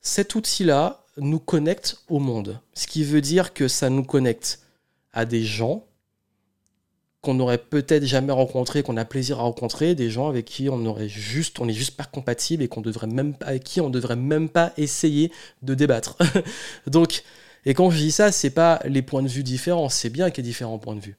cet 0.00 0.34
outil-là 0.34 1.04
nous 1.16 1.38
connecte 1.38 2.02
au 2.08 2.18
monde. 2.18 2.60
Ce 2.74 2.86
qui 2.86 3.04
veut 3.04 3.20
dire 3.20 3.52
que 3.52 3.68
ça 3.68 3.90
nous 3.90 4.04
connecte 4.04 4.60
à 5.12 5.24
des 5.24 5.42
gens 5.42 5.86
qu'on 7.22 7.34
n'aurait 7.34 7.58
peut-être 7.58 8.04
jamais 8.04 8.32
rencontré, 8.32 8.82
qu'on 8.82 8.96
a 8.96 9.04
plaisir 9.04 9.40
à 9.40 9.42
rencontrer, 9.42 9.94
des 9.94 10.10
gens 10.10 10.28
avec 10.28 10.46
qui 10.46 10.68
on 10.70 10.84
aurait 10.86 11.08
juste, 11.08 11.60
on 11.60 11.66
n'est 11.66 11.74
juste 11.74 11.96
pas 11.96 12.04
compatible 12.04 12.62
et 12.62 12.68
qu'on 12.68 12.80
devrait 12.80 13.06
même 13.06 13.34
pas, 13.34 13.46
avec 13.46 13.64
qui 13.64 13.80
on 13.80 13.90
devrait 13.90 14.16
même 14.16 14.48
pas 14.48 14.72
essayer 14.78 15.30
de 15.62 15.74
débattre. 15.74 16.16
Donc, 16.86 17.22
et 17.66 17.74
quand 17.74 17.90
je 17.90 17.98
dis 17.98 18.12
ça, 18.12 18.32
c'est 18.32 18.50
pas 18.50 18.80
les 18.86 19.02
points 19.02 19.22
de 19.22 19.28
vue 19.28 19.42
différents, 19.42 19.90
c'est 19.90 20.08
bien 20.08 20.30
qu'il 20.30 20.44
y 20.44 20.48
ait 20.48 20.50
différents 20.50 20.78
points 20.78 20.96
de 20.96 21.00
vue. 21.00 21.16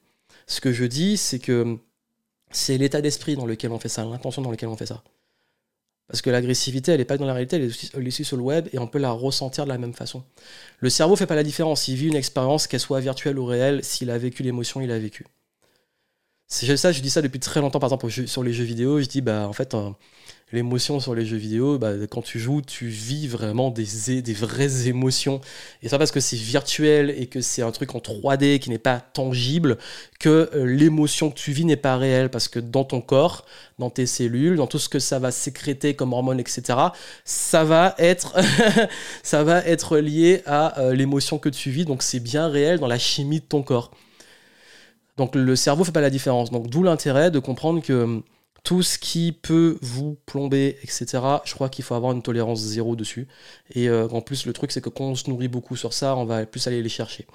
Ce 0.48 0.60
que 0.60 0.72
je 0.72 0.84
dis, 0.84 1.16
c'est 1.16 1.38
que 1.38 1.78
c'est 2.50 2.78
l'état 2.78 3.00
d'esprit 3.00 3.36
dans 3.36 3.46
lequel 3.46 3.70
on 3.70 3.78
fait 3.78 3.88
ça, 3.88 4.04
l'intention 4.04 4.42
dans 4.42 4.50
laquelle 4.50 4.68
on 4.68 4.76
fait 4.76 4.86
ça. 4.86 5.02
Parce 6.08 6.20
que 6.20 6.30
l'agressivité, 6.30 6.92
elle 6.92 6.98
n'est 6.98 7.04
pas 7.04 7.16
dans 7.16 7.24
la 7.26 7.32
réalité, 7.32 7.56
elle 7.56 7.62
est, 8.04 8.08
aussi, 8.08 8.24
sur 8.24 8.36
le 8.36 8.42
web 8.42 8.68
et 8.72 8.78
on 8.78 8.88
peut 8.88 8.98
la 8.98 9.12
ressentir 9.12 9.64
de 9.64 9.70
la 9.70 9.78
même 9.78 9.94
façon. 9.94 10.24
Le 10.80 10.90
cerveau 10.90 11.16
fait 11.16 11.26
pas 11.26 11.36
la 11.36 11.44
différence. 11.44 11.88
Il 11.88 11.94
vit 11.94 12.08
une 12.08 12.16
expérience, 12.16 12.66
qu'elle 12.66 12.80
soit 12.80 13.00
virtuelle 13.00 13.38
ou 13.38 13.46
réelle, 13.46 13.82
s'il 13.84 14.10
a 14.10 14.18
vécu 14.18 14.42
l'émotion, 14.42 14.80
il 14.80 14.90
a 14.90 14.98
vécu. 14.98 15.24
C'est 16.54 16.76
ça, 16.76 16.92
je 16.92 17.00
dis 17.00 17.08
ça 17.08 17.22
depuis 17.22 17.40
très 17.40 17.62
longtemps, 17.62 17.78
par 17.78 17.88
exemple, 17.88 18.10
sur 18.28 18.42
les 18.42 18.52
jeux 18.52 18.64
vidéo. 18.64 19.00
Je 19.00 19.06
dis, 19.06 19.22
bah, 19.22 19.48
en 19.48 19.54
fait, 19.54 19.72
euh, 19.72 19.88
l'émotion 20.52 21.00
sur 21.00 21.14
les 21.14 21.24
jeux 21.24 21.38
vidéo, 21.38 21.78
bah, 21.78 21.92
quand 22.10 22.20
tu 22.20 22.38
joues, 22.38 22.60
tu 22.60 22.88
vis 22.88 23.26
vraiment 23.26 23.70
des, 23.70 24.20
des 24.20 24.34
vraies 24.34 24.86
émotions. 24.86 25.40
Et 25.82 25.88
ça 25.88 25.96
parce 25.96 26.10
que 26.10 26.20
c'est 26.20 26.36
virtuel 26.36 27.08
et 27.16 27.26
que 27.26 27.40
c'est 27.40 27.62
un 27.62 27.70
truc 27.70 27.94
en 27.94 28.00
3D 28.00 28.58
qui 28.58 28.68
n'est 28.68 28.76
pas 28.76 29.00
tangible, 29.00 29.78
que 30.20 30.50
euh, 30.52 30.66
l'émotion 30.66 31.30
que 31.30 31.36
tu 31.36 31.52
vis 31.52 31.64
n'est 31.64 31.76
pas 31.76 31.96
réelle. 31.96 32.28
Parce 32.28 32.48
que 32.48 32.58
dans 32.60 32.84
ton 32.84 33.00
corps, 33.00 33.46
dans 33.78 33.88
tes 33.88 34.04
cellules, 34.04 34.56
dans 34.56 34.66
tout 34.66 34.78
ce 34.78 34.90
que 34.90 34.98
ça 34.98 35.18
va 35.18 35.30
sécréter 35.30 35.94
comme 35.94 36.12
hormones, 36.12 36.38
etc., 36.38 36.78
ça 37.24 37.64
va 37.64 37.94
être, 37.96 38.36
ça 39.22 39.42
va 39.42 39.60
être 39.60 39.96
lié 39.96 40.42
à 40.44 40.78
euh, 40.80 40.92
l'émotion 40.92 41.38
que 41.38 41.48
tu 41.48 41.70
vis. 41.70 41.86
Donc 41.86 42.02
c'est 42.02 42.20
bien 42.20 42.48
réel 42.48 42.78
dans 42.78 42.88
la 42.88 42.98
chimie 42.98 43.40
de 43.40 43.46
ton 43.46 43.62
corps. 43.62 43.90
Donc 45.22 45.36
le 45.36 45.54
cerveau 45.54 45.84
fait 45.84 45.92
pas 45.92 46.00
la 46.00 46.10
différence. 46.10 46.50
Donc 46.50 46.66
d'où 46.66 46.82
l'intérêt 46.82 47.30
de 47.30 47.38
comprendre 47.38 47.80
que 47.80 47.92
hum, 47.92 48.22
tout 48.64 48.82
ce 48.82 48.98
qui 48.98 49.30
peut 49.30 49.78
vous 49.80 50.18
plomber, 50.26 50.76
etc., 50.82 51.06
je 51.44 51.54
crois 51.54 51.68
qu'il 51.68 51.84
faut 51.84 51.94
avoir 51.94 52.10
une 52.10 52.22
tolérance 52.22 52.58
zéro 52.58 52.96
dessus. 52.96 53.28
Et 53.72 53.88
euh, 53.88 54.08
en 54.08 54.20
plus, 54.20 54.46
le 54.46 54.52
truc, 54.52 54.72
c'est 54.72 54.80
que 54.80 54.88
quand 54.88 55.04
on 55.04 55.14
se 55.14 55.30
nourrit 55.30 55.46
beaucoup 55.46 55.76
sur 55.76 55.92
ça, 55.92 56.16
on 56.16 56.24
va 56.24 56.44
plus 56.44 56.66
aller 56.66 56.82
les 56.82 56.88
chercher. 56.88 57.28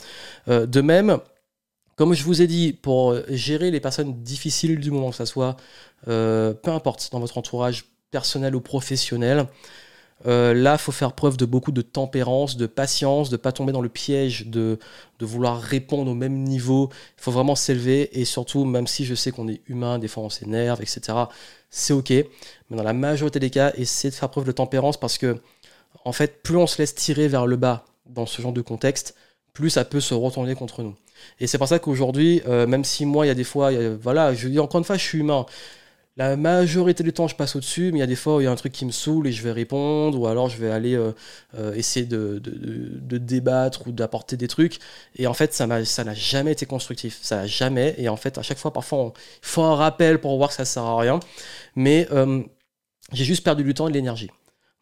Euh, 0.50 0.66
de 0.66 0.82
même, 0.82 1.20
comme 1.96 2.14
je 2.14 2.26
vous 2.26 2.42
ai 2.42 2.48
dit, 2.48 2.74
pour 2.74 3.16
gérer 3.30 3.72
les 3.72 3.80
personnes 3.80 4.22
difficiles 4.22 4.82
du 4.82 4.92
moment, 4.92 5.12
que 5.12 5.16
ce 5.16 5.24
soit 5.24 5.56
euh, 6.10 6.54
peu 6.54 6.72
importe 6.72 7.08
dans 7.14 7.22
votre 7.22 7.38
entourage 7.38 7.86
personnel 8.12 8.54
ou 8.54 8.60
professionnel, 8.60 9.48
euh, 10.26 10.54
là, 10.54 10.74
il 10.74 10.78
faut 10.80 10.92
faire 10.92 11.14
preuve 11.14 11.38
de 11.38 11.46
beaucoup 11.46 11.72
de 11.72 11.82
tempérance, 11.82 12.58
de 12.58 12.66
patience, 12.66 13.30
de 13.30 13.36
ne 13.36 13.42
pas 13.42 13.52
tomber 13.52 13.72
dans 13.72 13.82
le 13.82 13.90
piège 13.90 14.48
de, 14.48 14.80
de 15.20 15.26
vouloir 15.26 15.62
répondre 15.62 16.10
au 16.10 16.16
même 16.16 16.44
niveau. 16.44 16.90
Il 17.18 17.22
faut 17.22 17.32
vraiment 17.32 17.56
s'élever 17.56 18.20
et 18.20 18.26
surtout, 18.26 18.66
même 18.66 18.88
si 18.88 19.06
je 19.06 19.14
sais 19.14 19.32
qu'on 19.32 19.48
est 19.48 19.62
humain, 19.68 20.00
des 20.00 20.08
fois 20.08 20.24
on 20.24 20.30
s'énerve, 20.30 20.82
etc., 20.82 21.18
c'est 21.70 21.94
ok. 21.94 22.10
Mais 22.10 22.78
dans 22.78 22.84
la 22.84 22.94
majorité 22.94 23.40
des 23.40 23.50
cas, 23.50 23.72
essayez 23.76 24.10
de 24.10 24.16
faire 24.16 24.30
preuve 24.30 24.46
de 24.46 24.52
tempérance 24.52 24.98
parce 24.98 25.18
que, 25.18 25.38
en 26.06 26.12
fait, 26.12 26.42
plus 26.42 26.58
on 26.58 26.68
se 26.68 26.80
laisse 26.80 26.96
tirer 26.96 27.28
vers 27.28 27.46
le 27.46 27.56
bas 27.58 27.86
dans 28.08 28.26
ce 28.26 28.42
genre 28.42 28.54
de 28.54 28.62
contexte, 28.62 29.16
plus 29.54 29.70
ça 29.70 29.86
peut 29.86 30.00
se 30.00 30.14
retourner 30.14 30.56
contre 30.56 30.82
nous. 30.82 30.96
Et 31.40 31.48
c'est 31.48 31.58
pour 31.58 31.68
ça 31.68 31.80
qu'aujourd'hui, 31.80 32.42
euh, 32.48 32.68
même 32.68 32.84
si 32.84 33.06
moi, 33.06 33.26
il 33.26 33.30
y 33.30 33.32
a 33.32 33.36
des 33.36 33.44
fois, 33.44 33.72
voilà, 34.02 34.34
je 34.34 34.48
dis 34.48 34.60
encore 34.60 34.80
une 34.80 34.86
fois, 34.86 34.98
je 34.98 35.04
suis 35.04 35.20
humain. 35.20 35.46
La 36.18 36.36
majorité 36.36 37.04
du 37.04 37.14
temps, 37.14 37.28
je 37.28 37.36
passe 37.36 37.56
au-dessus, 37.56 37.92
mais 37.92 38.00
il 38.00 38.02
y 38.02 38.04
a 38.04 38.08
des 38.08 38.16
fois 38.16 38.38
où 38.38 38.42
il 38.42 38.46
y 38.46 38.48
a 38.48 38.52
un 38.52 38.56
truc 38.56 38.74
qui 38.74 38.86
me 38.86 38.92
saoule 38.92 39.28
et 39.28 39.32
je 39.32 39.44
vais 39.44 39.52
répondre, 39.52 40.20
ou 40.20 40.26
alors 40.26 40.50
je 40.50 40.58
vais 40.58 40.72
aller 40.72 40.96
euh, 40.96 41.12
euh, 41.56 41.76
essayer 41.76 42.08
de, 42.08 42.40
débattre 43.20 43.88
ou 43.88 43.92
d'apporter 43.92 44.36
des 44.36 44.48
trucs. 44.48 44.80
Et 45.16 45.28
en 45.28 45.36
fait, 45.36 45.54
ça 45.54 45.68
n'a 45.68 45.84
jamais 46.16 46.54
été 46.54 46.66
constructif. 46.66 47.20
Ça 47.22 47.38
n'a 47.38 47.46
jamais. 47.46 47.94
Et 48.00 48.10
en 48.10 48.18
fait, 48.18 48.40
à 48.40 48.42
chaque 48.42 48.58
fois, 48.58 48.74
parfois, 48.74 49.14
il 49.44 49.48
faut 49.48 49.62
un 49.62 49.76
rappel 49.76 50.20
pour 50.20 50.36
voir 50.38 50.50
que 50.50 50.56
ça 50.56 50.66
sert 50.66 50.82
à 50.84 51.00
rien. 51.00 51.20
Mais 51.76 52.08
euh, 52.12 52.42
j'ai 53.14 53.24
juste 53.24 53.44
perdu 53.44 53.64
du 53.64 53.76
temps 53.76 53.88
et 53.88 53.92
de 53.92 53.96
l'énergie. 53.96 54.32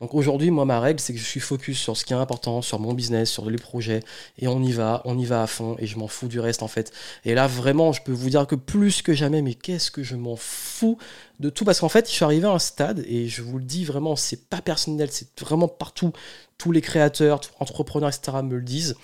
Donc 0.01 0.13
aujourd'hui, 0.13 0.51
moi, 0.51 0.65
ma 0.65 0.81
règle, 0.81 0.99
c'est 0.99 1.13
que 1.13 1.19
je 1.19 1.23
suis 1.23 1.39
focus 1.39 1.79
sur 1.79 1.95
ce 1.95 2.03
qui 2.03 2.11
est 2.11 2.17
important, 2.17 2.61
sur 2.61 2.79
mon 2.81 2.93
business, 2.93 3.29
sur 3.31 3.49
les 3.49 3.57
projets, 3.57 4.01
et 4.37 4.47
on 4.49 4.61
y 4.61 4.73
va, 4.73 5.01
on 5.05 5.17
y 5.17 5.23
va 5.23 5.41
à 5.41 5.47
fond, 5.47 5.77
et 5.79 5.87
je 5.87 5.97
m'en 5.97 6.09
fous 6.09 6.27
du 6.27 6.41
reste 6.41 6.63
en 6.63 6.67
fait. 6.67 6.91
Et 7.23 7.33
là, 7.33 7.47
vraiment, 7.47 7.93
je 7.93 8.01
peux 8.01 8.11
vous 8.11 8.29
dire 8.29 8.45
que 8.45 8.55
plus 8.55 9.01
que 9.01 9.13
jamais, 9.13 9.41
mais 9.41 9.53
qu'est-ce 9.53 9.91
que 9.91 10.03
je 10.03 10.17
m'en 10.17 10.35
fous 10.35 10.97
de 11.39 11.49
tout, 11.49 11.63
parce 11.63 11.79
qu'en 11.79 11.87
fait, 11.89 12.09
je 12.09 12.13
suis 12.13 12.25
arrivé 12.25 12.45
à 12.45 12.51
un 12.51 12.59
stade, 12.59 13.05
et 13.07 13.29
je 13.29 13.41
vous 13.41 13.57
le 13.57 13.63
dis 13.63 13.85
vraiment, 13.85 14.17
c'est 14.17 14.49
pas 14.49 14.61
personnel, 14.61 15.09
c'est 15.11 15.39
vraiment 15.39 15.69
partout, 15.69 16.11
tous 16.57 16.73
les 16.73 16.81
créateurs, 16.81 17.39
entrepreneurs, 17.61 18.09
etc. 18.09 18.39
me 18.43 18.55
le 18.57 18.63
disent, 18.63 18.97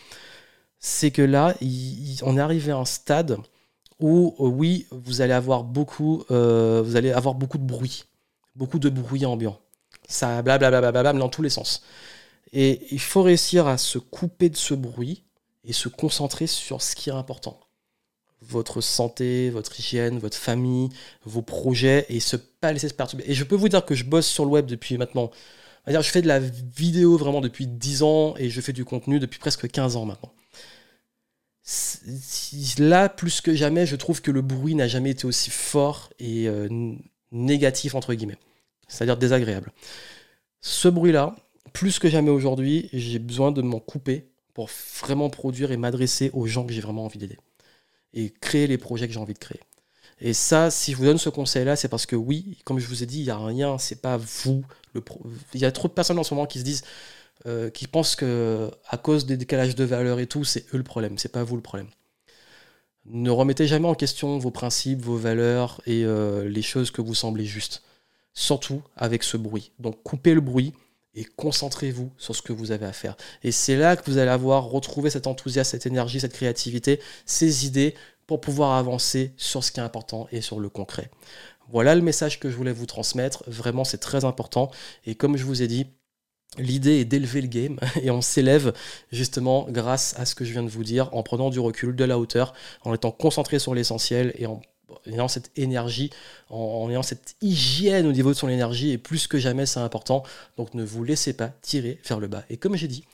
c'est 0.79 1.11
que 1.11 1.21
là, 1.21 1.55
on 2.23 2.37
est 2.37 2.41
arrivé 2.41 2.71
à 2.73 2.77
un 2.77 2.85
stade 2.85 3.37
où, 4.01 4.35
euh, 4.39 4.47
oui, 4.47 4.87
vous 4.91 5.21
allez 5.21 5.33
avoir 5.33 5.63
beaucoup, 5.63 6.25
euh, 6.31 6.81
vous 6.83 6.97
allez 6.97 7.11
avoir 7.11 7.35
beaucoup 7.35 7.59
de 7.59 7.63
bruit, 7.63 8.05
beaucoup 8.55 8.79
de 8.79 8.89
bruit 8.89 9.25
ambiant 9.25 9.57
ça 10.11 10.41
blablabla 10.41 11.13
dans 11.13 11.29
tous 11.29 11.41
les 11.41 11.49
sens. 11.49 11.83
Et 12.53 12.87
il 12.91 12.99
faut 12.99 13.23
réussir 13.23 13.67
à 13.67 13.77
se 13.77 13.97
couper 13.97 14.49
de 14.49 14.57
ce 14.57 14.73
bruit 14.73 15.23
et 15.63 15.73
se 15.73 15.89
concentrer 15.89 16.47
sur 16.47 16.81
ce 16.81 16.95
qui 16.95 17.09
est 17.09 17.13
important. 17.13 17.59
Votre 18.41 18.81
santé, 18.81 19.49
votre 19.51 19.79
hygiène, 19.79 20.17
votre 20.19 20.37
famille, 20.37 20.89
vos 21.23 21.41
projets 21.41 22.05
et 22.09 22.19
se 22.19 22.35
pas 22.35 22.73
laisser 22.73 22.89
se 22.89 22.93
perturber. 22.93 23.23
Et 23.27 23.33
je 23.33 23.43
peux 23.43 23.55
vous 23.55 23.69
dire 23.69 23.85
que 23.85 23.95
je 23.95 24.03
bosse 24.03 24.27
sur 24.27 24.45
le 24.45 24.51
web 24.51 24.65
depuis 24.65 24.97
maintenant. 24.97 25.31
je 25.87 26.01
fais 26.01 26.21
de 26.21 26.27
la 26.27 26.39
vidéo 26.39 27.17
vraiment 27.17 27.41
depuis 27.41 27.67
10 27.67 28.03
ans 28.03 28.35
et 28.37 28.49
je 28.49 28.61
fais 28.61 28.73
du 28.73 28.83
contenu 28.83 29.19
depuis 29.19 29.39
presque 29.39 29.69
15 29.69 29.95
ans 29.95 30.05
maintenant. 30.05 30.33
Là, 32.79 33.07
plus 33.07 33.39
que 33.39 33.53
jamais, 33.53 33.85
je 33.85 33.95
trouve 33.95 34.21
que 34.21 34.31
le 34.31 34.41
bruit 34.41 34.73
n'a 34.73 34.87
jamais 34.87 35.11
été 35.11 35.25
aussi 35.25 35.51
fort 35.51 36.09
et 36.19 36.47
euh, 36.47 36.67
négatif, 37.31 37.93
entre 37.93 38.13
guillemets 38.15 38.39
c'est-à-dire 38.91 39.17
désagréable. 39.17 39.71
Ce 40.59 40.87
bruit-là, 40.87 41.35
plus 41.73 41.97
que 41.97 42.09
jamais 42.09 42.29
aujourd'hui, 42.29 42.89
j'ai 42.93 43.19
besoin 43.19 43.51
de 43.51 43.61
m'en 43.61 43.79
couper 43.79 44.27
pour 44.53 44.69
vraiment 44.99 45.29
produire 45.29 45.71
et 45.71 45.77
m'adresser 45.77 46.29
aux 46.33 46.45
gens 46.45 46.65
que 46.65 46.73
j'ai 46.73 46.81
vraiment 46.81 47.05
envie 47.05 47.17
d'aider. 47.17 47.37
Et 48.13 48.29
créer 48.29 48.67
les 48.67 48.77
projets 48.77 49.07
que 49.07 49.13
j'ai 49.13 49.19
envie 49.19 49.33
de 49.33 49.39
créer. 49.39 49.61
Et 50.19 50.33
ça, 50.33 50.69
si 50.69 50.91
je 50.91 50.97
vous 50.97 51.05
donne 51.05 51.17
ce 51.17 51.29
conseil-là, 51.29 51.75
c'est 51.75 51.87
parce 51.87 52.05
que 52.05 52.15
oui, 52.15 52.59
comme 52.65 52.77
je 52.77 52.87
vous 52.87 53.01
ai 53.01 53.05
dit, 53.05 53.19
il 53.19 53.23
n'y 53.23 53.29
a 53.31 53.37
rien, 53.37 53.77
c'est 53.77 54.01
pas 54.01 54.17
vous. 54.17 54.63
Il 55.53 55.61
y 55.61 55.65
a 55.65 55.71
trop 55.71 55.87
de 55.87 55.93
personnes 55.93 56.19
en 56.19 56.23
ce 56.23 56.33
moment 56.33 56.45
qui 56.45 56.59
se 56.59 56.63
disent, 56.63 56.83
euh, 57.47 57.69
qui 57.69 57.87
pensent 57.87 58.15
que 58.15 58.69
à 58.89 58.97
cause 58.97 59.25
des 59.25 59.37
décalages 59.37 59.75
de 59.75 59.85
valeurs 59.85 60.19
et 60.19 60.27
tout, 60.27 60.43
c'est 60.43 60.65
eux 60.73 60.77
le 60.77 60.83
problème, 60.83 61.17
c'est 61.17 61.31
pas 61.31 61.43
vous 61.43 61.55
le 61.55 61.61
problème. 61.61 61.87
Ne 63.05 63.31
remettez 63.31 63.65
jamais 63.65 63.87
en 63.87 63.95
question 63.95 64.37
vos 64.37 64.51
principes, 64.51 65.01
vos 65.01 65.17
valeurs 65.17 65.81
et 65.87 66.03
euh, 66.05 66.47
les 66.47 66.61
choses 66.61 66.91
que 66.91 67.01
vous 67.01 67.15
semblez 67.15 67.45
justes 67.45 67.81
surtout 68.33 68.81
avec 68.95 69.23
ce 69.23 69.37
bruit. 69.37 69.71
Donc 69.79 70.01
coupez 70.03 70.33
le 70.33 70.41
bruit 70.41 70.73
et 71.13 71.25
concentrez-vous 71.25 72.11
sur 72.17 72.35
ce 72.35 72.41
que 72.41 72.53
vous 72.53 72.71
avez 72.71 72.85
à 72.85 72.93
faire. 72.93 73.17
Et 73.43 73.51
c'est 73.51 73.75
là 73.75 73.95
que 73.95 74.09
vous 74.09 74.17
allez 74.17 74.31
avoir 74.31 74.65
retrouvé 74.65 75.09
cet 75.09 75.27
enthousiasme, 75.27 75.71
cette 75.71 75.85
énergie, 75.85 76.19
cette 76.19 76.33
créativité, 76.33 77.01
ces 77.25 77.65
idées 77.65 77.95
pour 78.27 78.39
pouvoir 78.39 78.77
avancer 78.77 79.33
sur 79.35 79.63
ce 79.63 79.71
qui 79.71 79.79
est 79.79 79.83
important 79.83 80.27
et 80.31 80.41
sur 80.41 80.59
le 80.59 80.69
concret. 80.69 81.11
Voilà 81.69 81.95
le 81.95 82.01
message 82.01 82.39
que 82.39 82.49
je 82.49 82.55
voulais 82.55 82.71
vous 82.71 82.85
transmettre. 82.85 83.43
Vraiment, 83.47 83.83
c'est 83.83 83.97
très 83.97 84.25
important. 84.25 84.71
Et 85.05 85.15
comme 85.15 85.37
je 85.37 85.45
vous 85.45 85.61
ai 85.61 85.67
dit, 85.67 85.87
L'idée 86.57 86.99
est 86.99 87.05
d'élever 87.05 87.39
le 87.39 87.47
game 87.47 87.79
et 88.01 88.11
on 88.11 88.21
s'élève 88.21 88.73
justement 89.09 89.67
grâce 89.69 90.13
à 90.19 90.25
ce 90.25 90.35
que 90.35 90.43
je 90.43 90.51
viens 90.51 90.63
de 90.63 90.69
vous 90.69 90.83
dire 90.83 91.09
en 91.13 91.23
prenant 91.23 91.49
du 91.49 91.61
recul, 91.61 91.95
de 91.95 92.03
la 92.03 92.19
hauteur, 92.19 92.53
en 92.81 92.93
étant 92.93 93.11
concentré 93.11 93.57
sur 93.57 93.73
l'essentiel 93.73 94.33
et 94.37 94.47
en 94.47 94.61
en 95.07 95.11
ayant 95.11 95.27
cette 95.27 95.51
énergie, 95.55 96.09
en, 96.49 96.89
ayant 96.89 97.03
cette 97.03 97.35
hygiène 97.41 98.07
au 98.07 98.11
niveau 98.11 98.29
de 98.29 98.35
son 98.35 98.49
énergie, 98.49 98.91
et 98.91 98.97
plus 98.97 99.27
que 99.27 99.39
jamais 99.39 99.65
c'est 99.65 99.79
important. 99.79 100.23
Donc 100.57 100.73
ne 100.73 100.83
vous 100.83 101.03
laissez 101.03 101.33
pas 101.33 101.49
tirer 101.61 101.99
vers 102.07 102.19
le 102.19 102.27
bas. 102.27 102.43
Et 102.49 102.57
comme 102.57 102.75
j'ai 102.75 102.87
dit, 102.87 103.05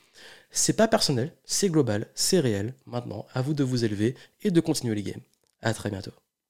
c'est 0.50 0.76
pas 0.76 0.88
personnel, 0.88 1.32
c'est 1.44 1.68
global, 1.68 2.06
c'est 2.14 2.40
réel. 2.40 2.74
Maintenant, 2.86 3.26
à 3.34 3.42
vous 3.42 3.54
de 3.54 3.64
vous 3.64 3.84
élever 3.84 4.14
et 4.42 4.50
de 4.50 4.60
continuer 4.60 4.94
les 4.94 5.02
games. 5.02 5.20
À 5.62 5.74
très 5.74 5.90
bientôt. 5.90 6.12